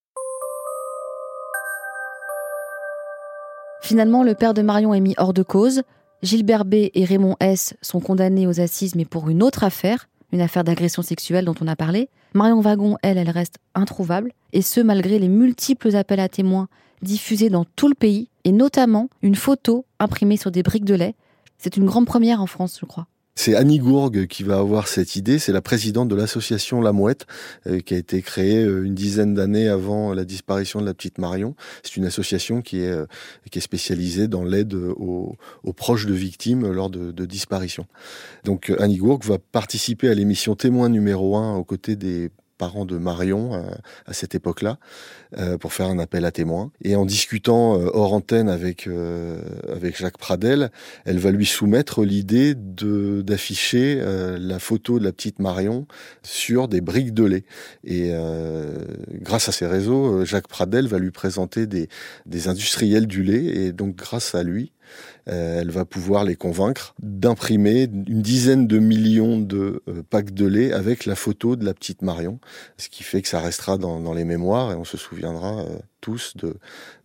Finalement, 3.82 4.24
le 4.24 4.36
père 4.36 4.54
de 4.54 4.62
Marion 4.62 4.94
est 4.94 5.00
mis 5.00 5.14
hors 5.18 5.34
de 5.34 5.44
cause. 5.44 5.84
Gilbert 6.24 6.66
B 6.66 6.90
et 6.94 7.06
Raymond 7.06 7.36
S 7.40 7.76
sont 7.82 8.00
condamnés 8.00 8.48
aux 8.48 8.60
assises, 8.60 8.96
mais 8.96 9.06
pour 9.06 9.30
une 9.30 9.44
autre 9.44 9.64
affaire, 9.64 10.10
une 10.32 10.42
affaire 10.42 10.64
d'agression 10.64 11.02
sexuelle 11.02 11.46
dont 11.46 11.56
on 11.62 11.68
a 11.68 11.76
parlé. 11.76 12.10
Marion 12.34 12.60
Wagon, 12.60 12.98
elle, 13.02 13.18
elle 13.18 13.30
reste 13.30 13.58
introuvable, 13.76 14.34
et 14.54 14.62
ce 14.62 14.82
malgré 14.82 15.20
les 15.20 15.30
multiples 15.30 15.96
appels 15.96 16.20
à 16.20 16.30
témoins 16.30 16.68
diffusés 17.02 17.50
dans 17.50 17.66
tout 17.76 17.88
le 17.88 17.96
pays, 17.96 18.30
et 18.44 18.52
notamment 18.52 19.10
une 19.22 19.36
photo 19.36 19.86
imprimée 20.00 20.38
sur 20.38 20.52
des 20.52 20.64
briques 20.64 20.86
de 20.86 20.96
lait. 20.96 21.16
C'est 21.58 21.78
une 21.78 21.86
grande 21.86 22.06
première 22.06 22.42
en 22.42 22.48
France, 22.48 22.78
je 22.80 22.86
crois. 22.86 23.08
C'est 23.40 23.54
Annie 23.54 23.78
Gourgue 23.78 24.26
qui 24.26 24.42
va 24.42 24.58
avoir 24.58 24.88
cette 24.88 25.16
idée. 25.16 25.38
C'est 25.38 25.52
la 25.52 25.62
présidente 25.62 26.08
de 26.08 26.16
l'association 26.16 26.82
La 26.82 26.92
Mouette, 26.92 27.28
euh, 27.68 27.82
qui 27.82 27.94
a 27.94 27.98
été 27.98 28.24
créée 28.24 28.64
euh, 28.64 28.84
une 28.84 28.96
dizaine 28.96 29.36
d'années 29.36 29.68
avant 29.68 30.12
la 30.16 30.26
disparition 30.26 30.82
de 30.82 30.88
la 30.88 30.96
petite 30.96 31.20
Marion. 31.20 31.56
C'est 31.84 31.98
une 31.98 32.06
association 32.06 32.64
qui 32.64 32.80
est, 32.80 32.90
euh, 32.90 33.06
qui 33.52 33.60
est 33.60 33.62
spécialisée 33.62 34.28
dans 34.28 34.44
l'aide 34.44 34.74
aux, 34.74 35.38
proches 35.76 36.08
de 36.08 36.16
victimes 36.16 36.68
lors 36.72 36.90
de, 36.90 37.12
de 37.12 37.26
disparitions. 37.26 37.86
Donc 38.44 38.74
Annie 38.80 38.98
Gourgue 38.98 39.24
va 39.26 39.38
participer 39.38 40.10
à 40.10 40.16
l'émission 40.16 40.56
Témoin 40.56 40.90
numéro 40.90 41.38
1 41.38 41.58
aux 41.58 41.64
côtés 41.64 41.96
des 41.96 42.32
parents 42.58 42.86
de 42.86 42.98
Marion 42.98 43.54
euh, 43.54 43.62
à 44.06 44.14
cette 44.14 44.36
époque-là 44.36 44.78
euh, 45.38 45.58
pour 45.58 45.74
faire 45.74 45.88
un 45.88 46.00
appel 46.00 46.26
à 46.26 46.32
témoins. 46.32 46.72
Et 46.84 46.96
en 46.96 47.06
discutant 47.06 47.80
euh, 47.80 47.90
hors 47.94 48.14
antenne 48.14 48.50
avec 48.50 48.90
avec 49.72 49.98
Jacques 49.98 50.18
Pradel, 50.18 50.72
elle 51.06 51.20
va 51.20 51.32
lui 51.32 51.46
soumettre 51.46 52.04
l'idée 52.04 52.56
de 52.56 53.22
d'afficher 53.22 54.02
la 54.40 54.60
photo 54.60 55.00
de 55.00 55.04
la 55.04 55.12
petite 55.12 55.40
Marion 55.40 55.88
sur 56.24 56.68
des 56.68 56.82
briques 56.82 57.14
de 57.14 57.24
lait. 57.26 57.46
Et 57.84 58.12
grâce 59.22 59.50
à 59.50 59.52
ces 59.52 59.68
réseaux, 59.68 60.26
Jacques 60.26 60.48
Pradel 60.48 60.88
va 60.88 61.00
lui 61.00 61.12
présenter 61.12 61.68
des 61.68 61.90
des 62.26 62.48
industriels 62.48 63.08
du 63.08 63.24
lait 63.24 63.46
et 63.46 63.72
donc 63.72 63.96
grâce 63.96 64.36
à 64.36 64.44
lui, 64.44 64.72
euh, 65.28 65.62
elle 65.62 65.72
va 65.72 65.86
pouvoir 65.86 66.24
les 66.24 66.36
convaincre 66.36 66.96
d'imprimer 67.00 67.84
une 67.84 68.22
dizaine 68.22 68.68
de 68.68 68.80
millions 68.80 69.40
de 69.40 69.84
euh, 69.88 70.04
packs 70.10 70.34
de 70.34 70.46
lait 70.46 70.72
avec 70.72 71.06
la 71.06 71.16
photo 71.16 71.56
de 71.56 71.66
la 71.66 71.74
petite 71.74 72.02
Marion, 72.02 72.40
ce 72.78 72.90
qui 72.90 73.04
fait 73.04 73.22
que 73.22 73.28
ça 73.28 73.40
restera 73.40 73.78
dans, 73.78 74.14
les 74.14 74.24
mémoires 74.24 74.72
et 74.72 74.76
on 74.76 74.86
se 74.86 74.98
souviendra 74.98 75.60
euh, 75.60 75.78
tous 76.02 76.36
de, 76.38 76.56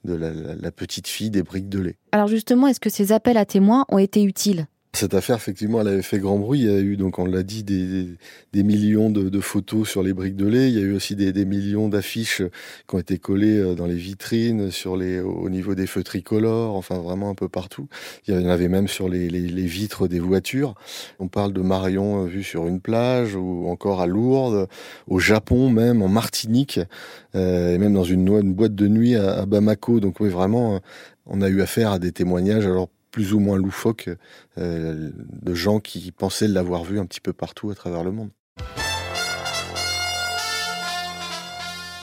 de 0.05 0.15
la 0.15 0.71
petite 0.71 1.09
fille 1.09 1.31
des 1.31 1.43
briques 1.43 1.69
de 1.69 1.81
lait. 1.81 1.97
Alors 2.13 2.29
justement, 2.29 2.69
est-ce 2.69 2.81
que 2.81 2.91
ces 2.91 3.13
appels 3.13 3.37
à 3.37 3.45
témoins 3.45 3.85
ont 3.89 3.99
été 3.99 4.23
utiles? 4.23 4.67
Cette 4.95 5.15
affaire, 5.15 5.37
effectivement, 5.37 5.81
elle 5.81 5.89
avait 5.89 6.03
fait 6.03 6.19
grand 6.19 6.39
bruit. 6.39 6.61
Il 6.61 6.67
y 6.67 6.71
a 6.71 6.79
eu, 6.79 6.99
donc, 6.99 7.19
on 7.19 7.25
l'a 7.25 7.43
dit, 7.43 7.65
des, 7.65 8.09
des 8.53 8.63
millions 8.63 9.09
de, 9.09 9.31
de, 9.31 9.41
photos 9.41 9.89
sur 9.89 10.03
les 10.03 10.13
briques 10.13 10.37
de 10.37 10.47
lait. 10.47 10.69
Il 10.69 10.79
y 10.79 10.83
a 10.83 10.83
eu 10.83 10.93
aussi 10.93 11.17
des, 11.17 11.33
des 11.33 11.47
millions 11.47 11.89
d'affiches 11.89 12.43
qui 12.87 12.95
ont 12.95 12.99
été 12.99 13.17
collées 13.17 13.59
euh, 13.59 13.75
dans 13.75 13.87
les 13.87 13.95
vitrines, 13.97 14.71
sur 14.71 14.99
les, 14.99 15.21
au 15.21 15.49
niveau 15.49 15.75
des 15.75 15.87
feux 15.87 16.03
tricolores, 16.03 16.77
enfin, 16.77 16.99
vraiment 16.99 17.31
un 17.31 17.35
peu 17.35 17.49
partout. 17.49 17.89
Il 18.29 18.35
y 18.35 18.37
en 18.37 18.47
avait 18.51 18.69
même 18.69 18.87
sur 18.87 19.09
les, 19.09 19.31
les, 19.31 19.41
les 19.41 19.67
vitres 19.67 20.09
des 20.09 20.21
voitures. 20.21 20.75
On 21.19 21.29
parle 21.29 21.55
de 21.55 21.63
Marion 21.63 22.25
euh, 22.25 22.27
vue 22.27 22.45
sur 22.45 22.69
une 22.69 22.81
plage, 22.81 23.35
ou 23.35 23.69
encore 23.69 24.03
à 24.03 24.07
Lourdes, 24.07 24.69
au 25.09 25.19
Japon 25.19 25.71
même, 25.71 26.03
en 26.03 26.09
Martinique, 26.09 26.81
euh, 27.35 27.75
et 27.75 27.79
même 27.79 27.95
dans 27.95 28.05
une, 28.05 28.29
une 28.29 28.53
boîte 28.53 28.75
de 28.75 28.89
nuit 28.89 29.17
à, 29.17 29.41
à 29.41 29.47
Bamako. 29.47 30.01
Donc, 30.01 30.21
oui, 30.21 30.29
vraiment, 30.29 30.81
on 31.25 31.41
a 31.41 31.49
eu 31.49 31.63
affaire 31.63 31.93
à 31.93 31.99
des 31.99 32.13
témoignages. 32.13 32.67
Alors, 32.67 32.91
plus 33.13 33.33
ou 33.35 33.39
moins 33.39 33.57
loufoque 33.57 34.11
euh, 34.59 35.11
de 35.43 35.55
gens 35.55 35.79
qui 35.79 36.11
pensaient 36.11 36.49
l'avoir 36.49 36.83
vu 36.83 36.99
un 36.99 37.07
petit 37.07 37.21
peu 37.21 37.33
partout 37.33 37.71
à 37.71 37.77
travers 37.77 38.03
le 38.03 38.11
monde. 38.11 38.31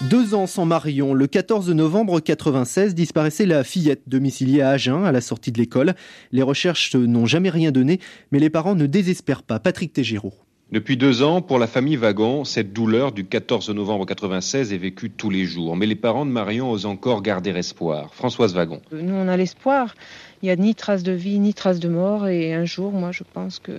Deux 0.10 0.34
ans 0.34 0.48
sans 0.48 0.63
Marion, 0.63 1.13
le 1.13 1.28
14 1.28 1.72
novembre 1.72 2.22
96 2.22 2.95
disparaissait 2.95 3.45
la 3.45 3.65
fillette 3.65 4.04
domiciliée 4.08 4.62
à 4.62 4.69
Agen 4.69 5.04
à 5.04 5.12
la 5.12 5.19
sortie 5.19 5.52
de 5.52 5.58
l'école. 5.58 5.93
Les 6.32 6.41
recherches 6.41 6.95
n'ont 6.95 7.26
jamais 7.26 7.50
rien 7.50 7.72
donné, 7.72 8.00
mais 8.32 8.39
les 8.39 8.50
parents 8.50 8.76
ne 8.76 8.86
désespèrent 8.86 9.43
pas. 9.43 9.60
Patrick 9.60 9.91
Tégéraud. 9.91 10.34
Depuis 10.72 10.98
deux 10.98 11.24
ans, 11.24 11.41
pour 11.41 11.58
la 11.58 11.65
famille 11.65 11.95
Wagon, 11.95 12.45
cette 12.45 12.74
douleur 12.74 13.12
du 13.12 13.26
14 13.26 13.72
novembre 13.72 14.06
96 14.06 14.72
est 14.72 14.78
vécue 14.78 15.10
tous 15.10 15.32
les 15.32 15.45
jours. 15.45 15.76
Mais 15.76 15.88
les 15.88 15.95
parents 15.95 16.28
de 16.28 16.32
Marion 16.32 16.69
osent 16.69 16.86
encore 16.86 17.24
garder 17.24 17.50
espoir. 17.50 18.13
Françoise 18.13 18.54
Wagon. 18.54 18.80
Nous, 18.91 19.15
on 19.15 19.28
a 19.28 19.36
l'espoir. 19.36 19.95
Il 20.41 20.45
n'y 20.45 20.52
a 20.52 20.56
ni 20.56 20.75
trace 20.75 21.04
de 21.04 21.12
vie, 21.12 21.39
ni 21.39 21.54
trace 21.54 21.80
de 21.80 21.89
mort. 21.89 22.28
Et 22.28 22.54
un 22.54 22.65
jour, 22.65 22.91
moi, 22.91 23.12
je 23.12 23.23
pense 23.34 23.60
que, 23.60 23.73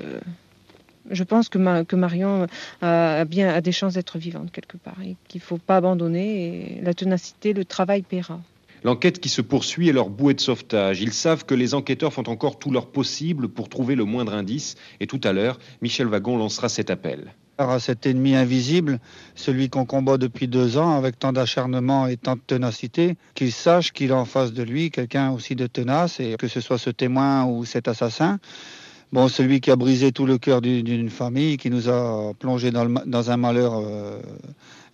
je 1.10 1.24
pense 1.24 1.48
que, 1.48 1.58
Marion 1.94 2.46
a, 2.82 3.24
bien, 3.24 3.60
des 3.60 3.72
chances 3.72 3.94
d'être 3.94 4.18
vivante 4.18 4.50
quelque 4.52 4.76
part. 4.76 5.00
Et 5.04 5.16
qu'il 5.28 5.40
ne 5.40 5.44
faut 5.44 5.58
pas 5.58 5.76
abandonner. 5.76 6.80
La 6.82 6.94
ténacité, 6.94 7.52
le 7.52 7.64
travail 7.64 8.02
paiera. 8.02 8.40
L'enquête 8.82 9.20
qui 9.20 9.28
se 9.28 9.42
poursuit 9.42 9.88
est 9.88 9.92
leur 9.92 10.08
bouée 10.08 10.34
de 10.34 10.40
sauvetage. 10.40 11.02
Ils 11.02 11.12
savent 11.12 11.44
que 11.44 11.54
les 11.54 11.74
enquêteurs 11.74 12.12
font 12.12 12.28
encore 12.28 12.58
tout 12.58 12.70
leur 12.70 12.86
possible 12.86 13.48
pour 13.48 13.68
trouver 13.68 13.94
le 13.94 14.04
moindre 14.04 14.32
indice. 14.32 14.76
Et 15.00 15.06
tout 15.06 15.20
à 15.24 15.32
l'heure, 15.32 15.58
Michel 15.82 16.06
Wagon 16.06 16.38
lancera 16.38 16.68
cet 16.68 16.90
appel. 16.90 17.34
À 17.60 17.78
cet 17.78 18.06
ennemi 18.06 18.34
invisible, 18.34 19.00
celui 19.34 19.68
qu'on 19.68 19.84
combat 19.84 20.16
depuis 20.16 20.48
deux 20.48 20.78
ans 20.78 20.96
avec 20.96 21.18
tant 21.18 21.30
d'acharnement 21.30 22.06
et 22.06 22.16
tant 22.16 22.36
de 22.36 22.40
ténacité, 22.40 23.18
qu'il 23.34 23.52
sache 23.52 23.92
qu'il 23.92 24.12
a 24.12 24.16
en 24.16 24.24
face 24.24 24.54
de 24.54 24.62
lui 24.62 24.90
quelqu'un 24.90 25.30
aussi 25.32 25.56
de 25.56 25.66
tenace, 25.66 26.20
et 26.20 26.36
que 26.38 26.48
ce 26.48 26.62
soit 26.62 26.78
ce 26.78 26.88
témoin 26.88 27.44
ou 27.44 27.66
cet 27.66 27.86
assassin, 27.86 28.38
Bon, 29.12 29.26
celui 29.26 29.60
qui 29.60 29.72
a 29.72 29.76
brisé 29.76 30.12
tout 30.12 30.24
le 30.24 30.38
cœur 30.38 30.60
d'une 30.60 31.10
famille, 31.10 31.56
qui 31.56 31.68
nous 31.68 31.88
a 31.88 32.32
plongé 32.38 32.70
dans, 32.70 33.30
un 33.30 33.36
malheur 33.36 33.74
euh, 33.74 34.20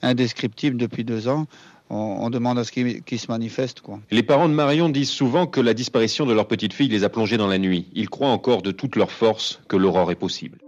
indescriptible 0.01 0.79
depuis 0.79 1.05
deux 1.05 1.29
ans, 1.29 1.47
on, 1.91 2.31
demande 2.31 2.59
à 2.59 2.65
ce 2.65 2.73
qu'il 2.73 3.21
se 3.21 3.31
manifeste. 3.31 3.81
Quoi. 3.81 4.01
Les 4.11 4.23
parents 4.23 4.49
de 4.49 4.55
Marion 4.55 4.89
disent 4.89 5.11
souvent 5.11 5.47
que 5.47 5.61
la 5.61 5.75
disparition 5.75 6.27
de 6.27 6.33
leur 6.33 6.49
petite 6.49 6.73
fille 6.73 6.89
les 6.89 7.05
a 7.05 7.09
plongés 7.09 7.37
dans 7.37 7.47
la 7.47 7.59
nuit. 7.59 7.87
Ils 7.95 8.09
croient 8.09 8.31
encore 8.31 8.63
de 8.63 8.73
toute 8.73 8.97
leur 8.97 9.13
force 9.13 9.61
que 9.69 9.77
l'aurore 9.77 10.11
est 10.11 10.17
possible. 10.17 10.59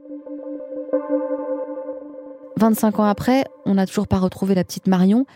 25 2.58 2.98
ans 2.98 3.04
après, 3.04 3.44
on 3.66 3.74
n'a 3.74 3.86
toujours 3.86 4.08
pas 4.08 4.18
retrouvé 4.18 4.54
la 4.54 4.64
petite 4.64 4.88
Marion, 4.88 5.26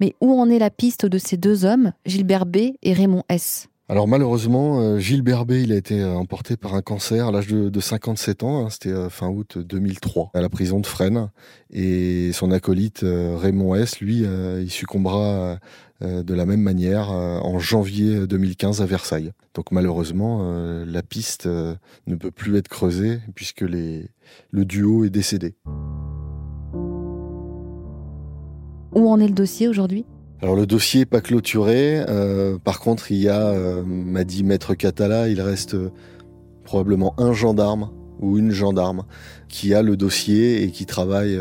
mais 0.00 0.14
où 0.20 0.40
en 0.40 0.48
est 0.48 0.60
la 0.60 0.70
piste 0.70 1.06
de 1.06 1.18
ces 1.18 1.36
deux 1.36 1.64
hommes, 1.64 1.92
Gilbert 2.06 2.46
B 2.46 2.56
et 2.82 2.92
Raymond 2.92 3.24
S? 3.28 3.68
Alors 3.90 4.06
malheureusement, 4.06 4.80
euh, 4.80 4.98
Gilles 4.98 5.22
Berbet, 5.22 5.62
il 5.62 5.72
a 5.72 5.76
été 5.76 6.00
euh, 6.00 6.14
emporté 6.14 6.58
par 6.58 6.74
un 6.74 6.82
cancer 6.82 7.26
à 7.26 7.32
l'âge 7.32 7.48
de, 7.48 7.80
57 7.80 8.44
ans, 8.44 8.66
hein, 8.66 8.70
c'était 8.70 8.90
euh, 8.90 9.08
fin 9.08 9.28
août 9.28 9.58
2003, 9.58 10.30
à 10.34 10.40
la 10.42 10.50
prison 10.50 10.78
de 10.78 10.86
Fresnes. 10.86 11.30
Et 11.72 12.30
son 12.32 12.52
acolyte 12.52 13.00
Raymond 13.02 13.74
S, 13.74 14.00
lui, 14.00 14.24
il 14.24 14.70
succombera 14.70 15.58
de 16.00 16.34
la 16.34 16.46
même 16.46 16.62
manière 16.62 17.10
en 17.10 17.58
janvier 17.58 18.26
2015 18.26 18.80
à 18.80 18.86
Versailles. 18.86 19.32
Donc 19.54 19.70
malheureusement, 19.70 20.50
la 20.86 21.02
piste 21.02 21.46
ne 21.46 22.14
peut 22.14 22.30
plus 22.30 22.56
être 22.56 22.68
creusée 22.68 23.20
puisque 23.34 23.60
le 23.60 24.64
duo 24.64 25.04
est 25.04 25.10
décédé. 25.10 25.56
Où 28.98 29.08
en 29.08 29.20
est 29.20 29.28
le 29.28 29.34
dossier 29.34 29.68
aujourd'hui? 29.68 30.04
Alors 30.42 30.56
le 30.56 30.66
dossier 30.66 31.02
n'est 31.02 31.06
pas 31.06 31.20
clôturé. 31.20 32.04
Euh, 32.08 32.58
par 32.58 32.80
contre, 32.80 33.12
il 33.12 33.18
y 33.18 33.28
a, 33.28 33.46
euh, 33.46 33.84
m'a 33.84 34.24
dit 34.24 34.42
Maître 34.42 34.74
Catala, 34.74 35.28
il 35.28 35.40
reste 35.40 35.74
euh, 35.74 35.92
probablement 36.64 37.14
un 37.16 37.32
gendarme 37.32 37.90
ou 38.18 38.38
une 38.38 38.50
gendarme 38.50 39.04
qui 39.48 39.72
a 39.72 39.82
le 39.82 39.96
dossier 39.96 40.64
et 40.64 40.72
qui 40.72 40.84
travaille, 40.84 41.38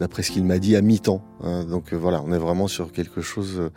d'après 0.00 0.24
ce 0.24 0.32
qu'il 0.32 0.44
m'a 0.44 0.58
dit, 0.58 0.74
à 0.74 0.82
mi-temps. 0.82 1.22
Donc 1.70 1.94
voilà, 1.94 2.20
on 2.26 2.32
est 2.32 2.38
vraiment 2.38 2.66
sur 2.66 2.90
quelque 2.90 3.20
chose 3.20 3.70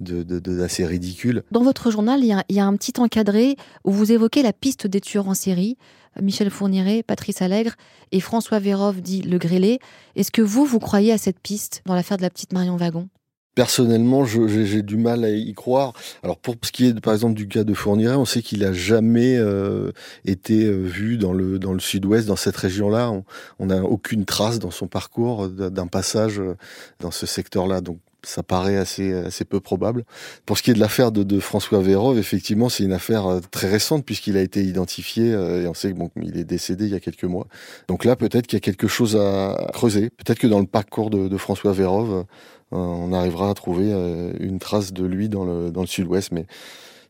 d'assez 0.00 0.86
ridicule. 0.86 1.42
Dans 1.52 1.62
votre 1.62 1.90
journal, 1.90 2.20
il 2.20 2.28
y, 2.28 2.32
a, 2.32 2.44
il 2.48 2.56
y, 2.56 2.60
a, 2.60 2.66
un 2.66 2.74
petit 2.76 2.94
encadré 2.98 3.56
où 3.84 3.90
vous 3.90 4.10
évoquez 4.10 4.42
la 4.42 4.54
piste 4.54 4.86
des 4.86 5.02
tueurs 5.02 5.28
en 5.28 5.34
série. 5.34 5.76
Michel 6.20 6.50
Fourniret, 6.50 7.02
Patrice 7.02 7.42
Allègre 7.42 7.72
et 8.10 8.20
François 8.20 8.58
Vérov 8.58 9.00
dit 9.00 9.22
Le 9.22 9.38
Grélé. 9.38 9.78
Est-ce 10.16 10.30
que 10.30 10.42
vous, 10.42 10.64
vous 10.64 10.78
croyez 10.78 11.12
à 11.12 11.18
cette 11.18 11.40
piste 11.40 11.82
dans 11.86 11.94
l'affaire 11.94 12.16
de 12.16 12.22
la 12.22 12.30
petite 12.30 12.52
Marion 12.52 12.76
Wagon? 12.76 13.08
Personnellement, 13.54 14.24
j'ai 14.24 14.82
du 14.82 14.96
mal 14.96 15.24
à 15.24 15.30
y 15.30 15.52
croire. 15.52 15.92
Alors 16.22 16.38
pour 16.38 16.54
ce 16.62 16.72
qui 16.72 16.86
est 16.86 17.00
par 17.00 17.12
exemple 17.12 17.34
du 17.34 17.48
cas 17.48 17.64
de 17.64 17.74
Fourniret, 17.74 18.14
on 18.14 18.24
sait 18.24 18.40
qu'il 18.40 18.64
a 18.64 18.72
jamais 18.72 19.36
euh, 19.36 19.92
été 20.24 20.64
euh, 20.64 20.80
vu 20.80 21.18
dans 21.18 21.34
le 21.34 21.58
dans 21.58 21.74
le 21.74 21.78
sud-ouest, 21.78 22.26
dans 22.26 22.36
cette 22.36 22.56
région-là. 22.56 23.12
On 23.58 23.66
n'a 23.66 23.84
aucune 23.84 24.24
trace 24.24 24.58
dans 24.58 24.70
son 24.70 24.86
parcours 24.86 25.50
d'un 25.50 25.86
passage 25.86 26.40
euh, 26.40 26.56
dans 27.00 27.10
ce 27.10 27.26
secteur-là. 27.26 27.82
Donc 27.82 27.98
ça 28.24 28.42
paraît 28.42 28.76
assez, 28.76 29.12
assez 29.12 29.44
peu 29.44 29.60
probable. 29.60 30.04
Pour 30.46 30.58
ce 30.58 30.62
qui 30.62 30.70
est 30.70 30.74
de 30.74 30.80
l'affaire 30.80 31.12
de, 31.12 31.22
de, 31.22 31.40
François 31.40 31.80
Vérov, 31.80 32.18
effectivement, 32.18 32.68
c'est 32.68 32.84
une 32.84 32.92
affaire 32.92 33.26
euh, 33.26 33.40
très 33.50 33.68
récente 33.68 34.04
puisqu'il 34.04 34.36
a 34.36 34.40
été 34.40 34.62
identifié 34.62 35.32
euh, 35.32 35.62
et 35.62 35.66
on 35.66 35.74
sait 35.74 35.88
qu'il 35.88 35.98
bon, 35.98 36.10
est 36.22 36.44
décédé 36.44 36.86
il 36.86 36.92
y 36.92 36.94
a 36.94 37.00
quelques 37.00 37.24
mois. 37.24 37.46
Donc 37.88 38.04
là, 38.04 38.16
peut-être 38.16 38.46
qu'il 38.46 38.56
y 38.56 38.58
a 38.58 38.60
quelque 38.60 38.88
chose 38.88 39.16
à 39.16 39.70
creuser. 39.72 40.10
Peut-être 40.10 40.38
que 40.38 40.46
dans 40.46 40.60
le 40.60 40.66
parcours 40.66 41.10
de, 41.10 41.28
de 41.28 41.36
François 41.36 41.72
Vérov, 41.72 42.12
euh, 42.12 42.22
on 42.70 43.12
arrivera 43.12 43.50
à 43.50 43.54
trouver 43.54 43.92
une 44.40 44.58
trace 44.58 44.94
de 44.94 45.04
lui 45.04 45.28
dans 45.28 45.44
le, 45.44 45.70
dans 45.70 45.82
le 45.82 45.86
sud-ouest, 45.86 46.32
mais 46.32 46.46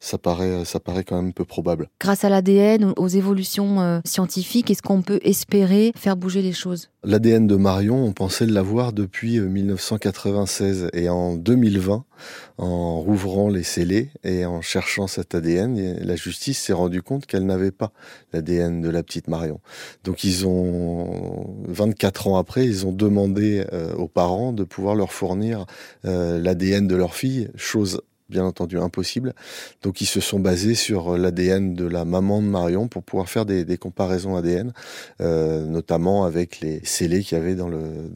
ça 0.03 0.19
paraît, 0.19 0.65
ça 0.65 0.81
paraît 0.81 1.05
quand 1.05 1.15
même 1.15 1.33
peu 1.33 1.45
probable. 1.45 1.89
Grâce 2.01 2.25
à 2.25 2.29
l'ADN, 2.29 2.93
aux 2.97 3.07
évolutions 3.07 3.81
euh, 3.81 4.01
scientifiques, 4.05 4.69
est-ce 4.69 4.83
qu'on 4.83 5.01
peut 5.01 5.21
espérer 5.23 5.93
faire 5.95 6.17
bouger 6.17 6.43
les 6.43 6.53
choses? 6.53 6.91
L'ADN 7.05 7.47
de 7.47 7.55
Marion, 7.55 8.05
on 8.05 8.13
pensait 8.13 8.47
l'avoir 8.47 8.93
depuis 8.93 9.39
1996 9.39 10.83
euh, 10.83 10.89
et 10.93 11.09
en 11.09 11.37
2020, 11.37 12.05
en 12.59 13.01
rouvrant 13.01 13.49
les 13.49 13.63
scellés 13.63 14.11
et 14.25 14.45
en 14.45 14.61
cherchant 14.61 15.07
cet 15.07 15.37
ADN, 15.37 15.99
la 16.01 16.17
justice 16.17 16.59
s'est 16.59 16.73
rendue 16.73 17.03
compte 17.03 17.27
qu'elle 17.27 17.47
n'avait 17.47 17.71
pas 17.71 17.93
l'ADN 18.33 18.81
de 18.81 18.91
la 18.91 19.05
petite 19.05 19.29
Marion. 19.29 19.61
Donc 20.03 20.25
ils 20.25 20.49
ont 20.49 21.55
24 21.69 22.27
ans 22.27 22.37
après, 22.39 22.67
ils 22.67 22.87
ont 22.87 22.93
demandé 22.93 23.65
euh, 23.73 23.95
aux 23.95 24.09
parents 24.09 24.53
de 24.53 24.65
pouvoir 24.65 24.97
leur 24.97 25.13
fournir 25.13 25.65
l'ADN 26.03 26.89
de 26.89 26.97
leur 26.97 27.15
fille, 27.15 27.49
chose 27.55 28.01
bien 28.33 28.45
entendu 28.45 28.79
impossible. 28.79 29.35
Donc 29.83 30.01
ils 30.01 30.07
se 30.07 30.21
sont 30.21 30.41
basés 30.41 30.75
sur 30.75 31.17
l'ADN 31.17 31.75
de 31.75 31.87
la 31.87 32.05
maman 32.05 32.43
de 32.43 32.47
Marion 32.49 32.89
pour 32.89 33.05
pouvoir 33.05 33.29
faire 33.29 33.47
des, 33.47 33.79
comparaisons 33.79 34.37
ADN, 34.37 34.73
euh, 35.21 35.65
notamment 35.67 36.25
avec 36.25 36.61
les 36.61 36.85
scellés 36.85 37.23
qu'il 37.23 37.39
y 37.39 37.41
avait 37.41 37.55
dans 37.55 37.69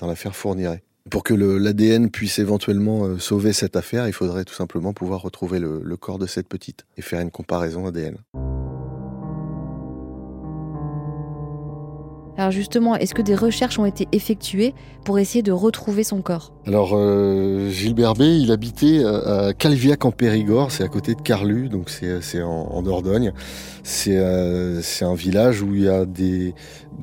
l'affaire 0.07 0.35
dans. 0.35 0.83
Pour 1.11 1.23
que 1.23 1.35
l'ADN 1.35 2.11
puisse 2.11 2.41
éventuellement 2.41 3.05
euh, 3.05 3.19
sauver 3.19 3.53
cette 3.53 3.77
affaire, 3.77 4.09
il 4.09 4.13
faudrait 4.13 4.45
tout 4.45 4.55
simplement 4.55 4.93
pouvoir 4.93 5.23
retrouver 5.23 5.61
le 5.61 5.97
corps 5.97 6.19
de 6.19 6.27
cette 6.27 6.49
petite 6.49 6.85
et 6.97 7.03
faire 7.03 7.21
une 7.21 7.31
comparaison 7.31 7.87
ADN. 7.87 8.17
Alors 12.39 12.51
justement, 12.51 12.97
est-ce 12.97 13.15
que 13.15 13.23
des 13.23 13.35
recherches 13.35 13.79
ont 13.79 13.87
été 13.87 14.09
effectuées 14.13 14.75
pour 15.05 15.19
essayer 15.19 15.43
de 15.43 15.53
retrouver 15.53 16.05
son 16.05 16.21
corps? 16.23 16.53
Alors 16.67 16.93
euh, 16.95 17.71
Gilbert 17.71 18.15
B, 18.15 18.23
il 18.23 18.53
habitait 18.53 19.05
à 19.05 19.53
Calviac 19.55 20.05
en 20.05 20.11
Périgord, 20.11 20.71
c'est 20.71 20.85
à 20.85 20.89
côté 20.89 21.15
de 21.15 21.21
Carlu, 21.21 21.69
donc 21.69 21.91
c'est 21.91 22.43
en, 22.43 22.49
en, 22.49 22.83
Dordogne. 22.83 23.33
Euh, 24.09 24.81
c'est 24.83 25.05
un 25.05 25.15
village 25.15 25.63
où 25.63 25.75
il 25.75 25.83
y 25.83 25.89
a 25.89 26.05
des, 26.05 26.55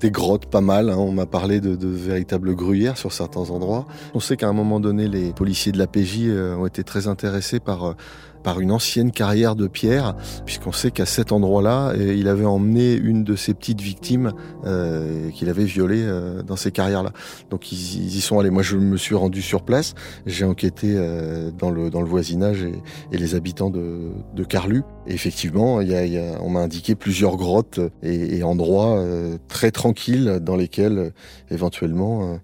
grottes 0.03 0.45
pas 0.45 0.61
mal. 0.61 0.89
Hein. 0.89 0.97
On 0.97 1.11
m'a 1.11 1.25
parlé 1.25 1.61
de, 1.61 1.87
véritables 1.87 2.55
gruyères 2.55 2.97
sur 2.97 3.11
certains 3.11 3.49
endroits. 3.49 3.85
On 4.13 4.19
sait 4.19 4.37
qu'à 4.37 4.47
un 4.47 4.53
moment 4.53 4.79
donné, 4.79 5.07
les 5.07 5.33
policiers 5.33 5.71
de 5.71 5.77
la 5.77 5.87
PJ 5.87 6.23
euh, 6.27 6.55
ont 6.55 6.65
été 6.65 6.83
très 6.83 7.07
intéressés 7.07 7.59
par 7.59 7.95
par 8.43 8.59
une 8.59 8.71
ancienne 8.71 9.11
carrière 9.11 9.55
de 9.55 9.67
pierre, 9.67 10.15
puisqu'on 10.45 10.71
sait 10.71 10.91
qu'à 10.91 11.05
cet 11.05 11.31
endroit-là, 11.31 11.89
euh, 11.89 12.13
il 12.13 12.27
avait 12.27 12.45
emmené 12.45 12.93
une 12.93 13.23
de 13.23 13.35
ses 13.35 13.53
petites 13.53 13.81
victimes 13.81 14.33
euh, 14.65 15.29
qu'il 15.31 15.49
avait 15.49 15.63
violées 15.63 16.03
euh, 16.03 16.43
dans 16.43 16.55
ces 16.55 16.71
carrières-là. 16.71 17.11
Donc 17.49 17.71
ils, 17.71 18.15
y 18.15 18.21
sont 18.21 18.39
allés. 18.39 18.49
Moi, 18.49 18.63
je 18.63 18.77
me 18.77 18.97
suis 18.97 19.15
rendu 19.15 19.41
sur 19.41 19.63
place, 19.63 19.93
j'ai 20.25 20.45
enquêté 20.45 20.93
euh, 20.95 21.51
dans, 21.51 21.71
le, 21.71 21.89
dans 21.89 22.01
le 22.01 22.07
voisinage 22.07 22.63
et, 22.63 22.81
et 23.11 23.17
les 23.17 23.35
habitants 23.35 23.69
de, 23.69 24.11
de 24.35 24.43
Carlu. 24.43 24.83
Et 25.07 25.13
effectivement, 25.13 25.81
y 25.81 25.93
a, 25.95 26.05
y 26.05 26.17
a, 26.17 26.41
on 26.41 26.49
m'a 26.49 26.61
indiqué 26.61 26.95
plusieurs 26.95 27.37
grottes 27.37 27.79
et, 28.01 28.37
et 28.37 28.43
endroits 28.43 28.97
euh, 28.97 29.37
très 29.47 29.71
tranquilles 29.71 30.39
dans 30.41 30.55
lesquels 30.55 31.13
éventuellement 31.49 32.39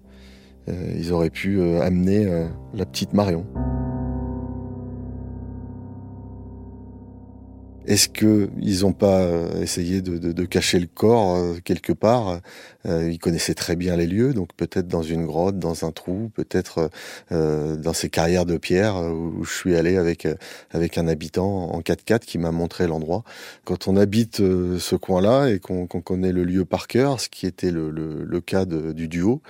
ils 0.68 1.12
auraient 1.12 1.30
pu 1.30 1.60
amener 1.80 2.46
la 2.74 2.86
petite 2.86 3.12
Marion. 3.12 3.44
Est-ce 7.86 8.08
qu'ils 8.10 8.80
n'ont 8.82 8.92
pas 8.92 9.20
euh, 9.20 9.62
essayé 9.62 10.02
de, 10.02 10.18
de, 10.18 10.32
de, 10.32 10.44
cacher 10.44 10.78
le 10.78 10.86
corps 10.86 11.36
euh, 11.36 11.56
quelque 11.64 11.94
part 11.94 12.40
euh, 12.86 13.10
Ils 13.10 13.18
connaissaient 13.18 13.54
très 13.54 13.74
bien 13.74 13.96
les 13.96 14.06
lieux, 14.06 14.34
donc 14.34 14.50
peut-être 14.54 14.86
dans 14.86 15.02
une 15.02 15.24
grotte, 15.24 15.58
dans 15.58 15.86
un 15.86 15.90
trou, 15.90 16.30
peut-être 16.34 16.90
dans 17.30 17.92
ces 17.92 18.10
carrières 18.10 18.44
de 18.44 18.56
pierre 18.58 18.96
où 18.96 19.44
je 19.44 19.52
suis 19.52 19.76
allé 19.76 19.96
avec 19.96 20.26
avec 20.72 20.98
un 20.98 21.08
habitant 21.08 21.70
en 21.72 21.80
4x4 21.80 22.20
qui 22.20 22.38
m'a 22.38 22.50
montré 22.52 22.86
l'endroit. 22.86 23.24
Quand 23.64 23.88
on 23.88 23.96
habite 23.96 24.36
ce 24.36 24.96
coin-là 24.96 25.48
et 25.48 25.58
qu'on 25.58 25.86
connaît 25.86 26.32
le 26.32 26.44
lieu 26.44 26.64
par 26.64 26.86
cœur, 26.86 27.20
ce 27.20 27.28
qui 27.28 27.46
était 27.46 27.70
le, 27.70 27.90
le, 27.90 28.24
le 28.24 28.40
cas 28.40 28.64
de, 28.64 28.92
du 28.92 29.08
duo, 29.08 29.42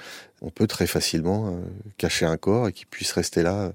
on 0.42 0.50
peut 0.50 0.66
très 0.66 0.86
facilement 0.86 1.60
cacher 1.98 2.26
un 2.26 2.36
corps 2.36 2.68
et 2.68 2.72
qu'il 2.72 2.86
puisse 2.86 3.12
rester 3.12 3.42
là 3.42 3.72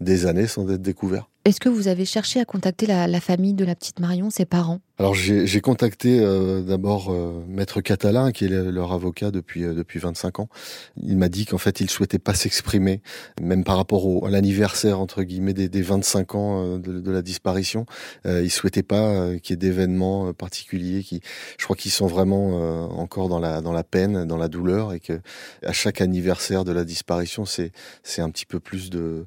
des 0.00 0.26
années 0.26 0.46
sans 0.46 0.70
être 0.70 0.82
découvert. 0.82 1.28
Est-ce 1.44 1.60
que 1.60 1.68
vous 1.68 1.88
avez 1.88 2.06
cherché 2.06 2.40
à 2.40 2.46
contacter 2.46 2.86
la, 2.86 3.06
la, 3.06 3.20
famille 3.20 3.52
de 3.52 3.66
la 3.66 3.74
petite 3.74 4.00
Marion, 4.00 4.30
ses 4.30 4.46
parents? 4.46 4.80
Alors 4.96 5.14
j'ai 5.14 5.60
contacté 5.60 6.20
euh, 6.20 6.62
d'abord 6.62 7.10
euh, 7.10 7.44
Maître 7.46 7.82
Catalin, 7.82 8.32
qui 8.32 8.46
est 8.46 8.48
le, 8.48 8.70
leur 8.70 8.92
avocat 8.92 9.30
depuis 9.30 9.62
euh, 9.64 9.74
depuis 9.74 9.98
25 9.98 10.38
ans. 10.38 10.48
Il 10.96 11.18
m'a 11.18 11.28
dit 11.28 11.44
qu'en 11.44 11.58
fait 11.58 11.80
il 11.82 11.90
souhaitait 11.90 12.18
pas 12.18 12.32
s'exprimer, 12.32 13.02
même 13.42 13.62
par 13.62 13.76
rapport 13.76 14.06
au, 14.06 14.24
à 14.24 14.30
l'anniversaire 14.30 14.98
entre 14.98 15.22
guillemets 15.22 15.52
des, 15.52 15.68
des 15.68 15.82
25 15.82 16.34
ans 16.34 16.64
euh, 16.64 16.78
de, 16.78 16.98
de, 16.98 17.10
la 17.10 17.20
disparition. 17.20 17.84
Euh, 18.24 18.42
il 18.42 18.50
souhaitait 18.50 18.82
pas 18.82 19.36
qu'il 19.42 19.52
y 19.52 19.54
ait 19.54 19.56
d'événements 19.56 20.32
particuliers. 20.32 21.02
Qui, 21.02 21.20
je 21.58 21.64
crois 21.64 21.76
qu'ils 21.76 21.92
sont 21.92 22.06
vraiment 22.06 22.88
encore 22.98 23.28
dans 23.28 23.38
la 23.38 23.60
dans 23.60 23.72
la 23.72 23.84
peine, 23.84 24.24
dans 24.24 24.38
la 24.38 24.48
douleur, 24.48 24.94
et 24.94 25.00
que 25.00 25.20
à 25.62 25.72
chaque 25.72 26.00
anniversaire 26.00 26.64
de 26.64 26.72
la 26.72 26.84
disparition, 26.84 27.44
c'est 27.44 27.72
un 28.16 28.30
petit 28.30 28.46
peu 28.46 28.60
plus 28.60 28.88
de 28.88 29.26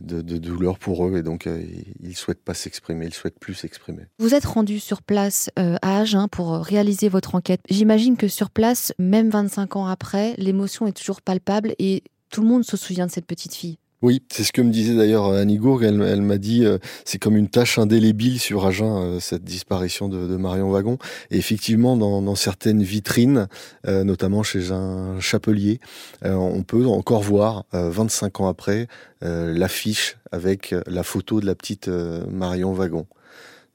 de, 0.00 0.20
douleur 0.38 0.78
pour 0.78 1.06
eux 1.06 1.18
et 1.18 1.22
donc 1.22 1.46
euh, 1.46 1.62
ils 2.00 2.16
souhaitent 2.16 2.42
pas 2.42 2.54
s'exprimer, 2.54 3.06
ils 3.06 3.14
souhaitent 3.14 3.38
plus 3.38 3.54
s'exprimer. 3.54 4.02
Vous 4.18 4.34
êtes 4.34 4.44
rendu 4.44 4.80
sur 4.80 5.02
place 5.02 5.50
euh, 5.58 5.76
à 5.82 5.98
Agen 5.98 6.28
pour 6.28 6.56
réaliser 6.56 7.08
votre 7.08 7.34
enquête. 7.34 7.60
J'imagine 7.68 8.16
que 8.16 8.28
sur 8.28 8.50
place, 8.50 8.92
même 8.98 9.30
25 9.30 9.76
ans 9.76 9.86
après, 9.86 10.34
l'émotion 10.38 10.86
est 10.86 10.96
toujours 10.96 11.22
palpable 11.22 11.74
et 11.78 12.02
tout 12.30 12.42
le 12.42 12.48
monde 12.48 12.64
se 12.64 12.76
souvient 12.76 13.06
de 13.06 13.10
cette 13.10 13.26
petite 13.26 13.54
fille. 13.54 13.78
Oui, 14.00 14.22
c'est 14.30 14.44
ce 14.44 14.52
que 14.52 14.62
me 14.62 14.70
disait 14.70 14.94
d'ailleurs 14.94 15.32
Annie 15.32 15.56
Gourg. 15.56 15.82
Elle, 15.82 16.22
m'a 16.22 16.38
dit 16.38 16.64
euh, 16.64 16.78
c'est 17.04 17.18
comme 17.18 17.36
une 17.36 17.48
tâche 17.48 17.80
indélébile 17.80 18.38
sur 18.38 18.64
Agen 18.64 18.96
euh, 18.96 19.20
cette 19.20 19.42
disparition 19.42 20.08
de, 20.08 20.36
Marion 20.36 20.70
Wagon. 20.70 20.98
Et 21.32 21.38
effectivement, 21.38 21.96
dans, 21.96 22.34
certaines 22.36 22.82
vitrines, 22.82 23.48
euh, 23.88 24.04
notamment 24.04 24.44
chez 24.44 24.70
un 24.70 25.18
chapelier, 25.18 25.80
euh, 26.24 26.34
on 26.34 26.62
peut 26.62 26.86
encore 26.86 27.22
voir 27.22 27.64
25 27.72 28.40
ans 28.40 28.48
après 28.48 28.86
l'affiche 29.20 30.16
avec 30.30 30.74
la 30.86 31.02
photo 31.02 31.40
de 31.40 31.46
la 31.46 31.56
petite 31.56 31.88
Marion 31.88 32.72
Wagon. 32.72 33.06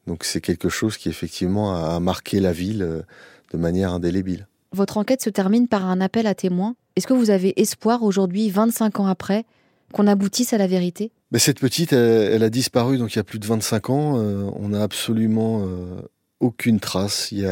Donc 0.08 0.24
c'est 0.24 0.40
quelque 0.40 0.70
chose 0.70 0.96
qui 0.98 1.10
effectivement 1.10 1.76
a 1.76 2.00
marqué 2.00 2.40
la 2.40 2.54
ville 2.54 3.04
de 3.52 3.58
manière 3.58 3.92
indélébile. 3.92 4.48
Votre 4.72 4.98
enquête 4.98 5.22
se 5.22 5.30
termine 5.30 5.68
par 5.68 5.86
un 5.86 6.00
appel 6.00 6.28
à 6.28 6.34
témoins. 6.34 6.76
Est-ce 6.96 7.08
que 7.08 7.14
vous 7.14 7.30
avez 7.30 7.60
espoir 7.60 8.04
aujourd'hui, 8.04 8.50
25 8.50 9.02
ans 9.02 9.08
après, 9.08 9.46
qu'on 9.94 10.08
aboutisse 10.08 10.52
à 10.52 10.58
la 10.58 10.68
vérité? 10.68 11.12
Mais 11.32 11.40
Cette 11.40 11.60
petite, 11.60 11.94
elle, 11.94 12.44
a 12.44 12.50
disparu 12.50 12.98
donc 12.98 13.14
il 13.14 13.18
y 13.18 13.20
a 13.20 13.24
plus 13.24 13.40
de 13.40 13.46
25 13.46 13.90
ans. 13.90 14.18
Euh, 14.18 14.50
on 14.56 14.70
n'a 14.70 14.84
absolument 14.84 15.64
euh, 15.66 16.02
aucune 16.42 16.80
trace. 16.82 17.32
Il 17.32 17.40
y 17.40 17.46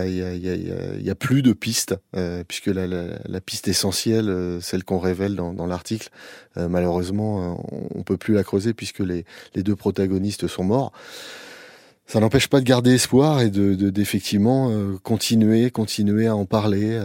a, 1.09 1.15
plus 1.15 1.41
de 1.41 1.53
pistes, 1.53 1.95
euh, 2.15 2.43
puisque 2.45 2.67
la, 2.67 3.41
piste 3.41 3.67
essentielle, 3.69 4.59
celle 4.61 4.83
qu'on 4.83 4.99
révèle 4.99 5.35
dans, 5.35 5.65
l'article, 5.65 6.09
malheureusement, 6.57 7.63
on, 7.71 7.87
on 7.95 8.03
peut 8.03 8.17
plus 8.17 8.33
la 8.33 8.43
creuser 8.43 8.73
puisque 8.73 8.99
les, 8.99 9.23
deux 9.55 9.75
protagonistes 9.75 10.47
sont 10.47 10.63
morts. 10.63 10.91
Ça 12.07 12.19
n'empêche 12.19 12.49
pas 12.49 12.59
de 12.59 12.65
garder 12.65 12.93
espoir 12.93 13.41
et 13.41 13.49
de 13.49 13.73
d'effectivement 13.89 14.69
de, 14.69 14.97
continuer, 15.01 15.71
continuer 15.71 16.27
à 16.27 16.35
en 16.35 16.45
parler 16.45 16.99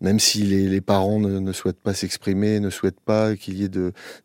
même 0.00 0.18
si 0.18 0.42
les, 0.42 0.66
les 0.68 0.80
parents 0.80 1.18
ne, 1.18 1.38
ne, 1.38 1.52
souhaitent 1.52 1.80
pas 1.80 1.94
s'exprimer, 1.94 2.60
ne 2.60 2.70
souhaitent 2.70 3.00
pas 3.00 3.36
qu'il 3.36 3.58
y 3.58 3.64
ait 3.64 3.70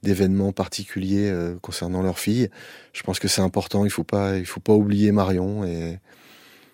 d'événements 0.04 0.52
particuliers 0.52 1.30
euh, 1.30 1.56
concernant 1.62 2.02
leur 2.02 2.20
fille, 2.20 2.50
je 2.94 3.04
pense 3.04 3.20
que 3.20 3.28
c'est 3.28 3.42
important. 3.42 3.86
Il 3.86 3.92
faut 3.92 4.04
pas, 4.04 4.38
il 4.38 4.46
faut 4.46 4.62
pas 4.62 4.74
oublier 4.74 5.12
Marion 5.12 5.66
et, 5.66 6.00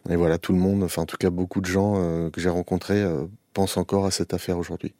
et, 0.09 0.15
voilà, 0.15 0.37
tout 0.37 0.53
le 0.53 0.59
monde, 0.59 0.83
enfin 0.83 1.03
en 1.03 1.05
tout 1.05 1.17
cas 1.17 1.29
beaucoup 1.29 1.61
de 1.61 1.65
gens 1.65 1.95
euh, 1.97 2.29
que 2.29 2.41
j'ai 2.41 2.49
rencontrés 2.49 3.01
euh, 3.01 3.25
pensent 3.53 3.77
encore 3.77 4.05
à 4.05 4.11
cette 4.11 4.33
affaire 4.33 4.57
aujourd'hui. 4.57 4.93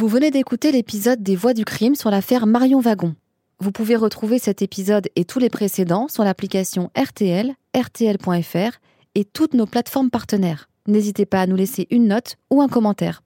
Vous 0.00 0.08
venez 0.08 0.30
d'écouter 0.30 0.72
l'épisode 0.72 1.22
des 1.22 1.36
Voix 1.36 1.52
du 1.52 1.66
crime 1.66 1.94
sur 1.94 2.10
l'affaire 2.10 2.46
Marion 2.46 2.80
Wagon. 2.80 3.14
Vous 3.58 3.70
pouvez 3.70 3.96
retrouver 3.96 4.38
cet 4.38 4.62
épisode 4.62 5.08
et 5.14 5.26
tous 5.26 5.38
les 5.38 5.50
précédents 5.50 6.08
sur 6.08 6.24
l'application 6.24 6.90
RTL, 6.96 7.52
RTL.fr 7.76 8.78
et 9.14 9.24
toutes 9.26 9.52
nos 9.52 9.66
plateformes 9.66 10.08
partenaires. 10.08 10.70
N'hésitez 10.86 11.26
pas 11.26 11.42
à 11.42 11.46
nous 11.46 11.54
laisser 11.54 11.86
une 11.90 12.08
note 12.08 12.36
ou 12.50 12.62
un 12.62 12.68
commentaire. 12.68 13.22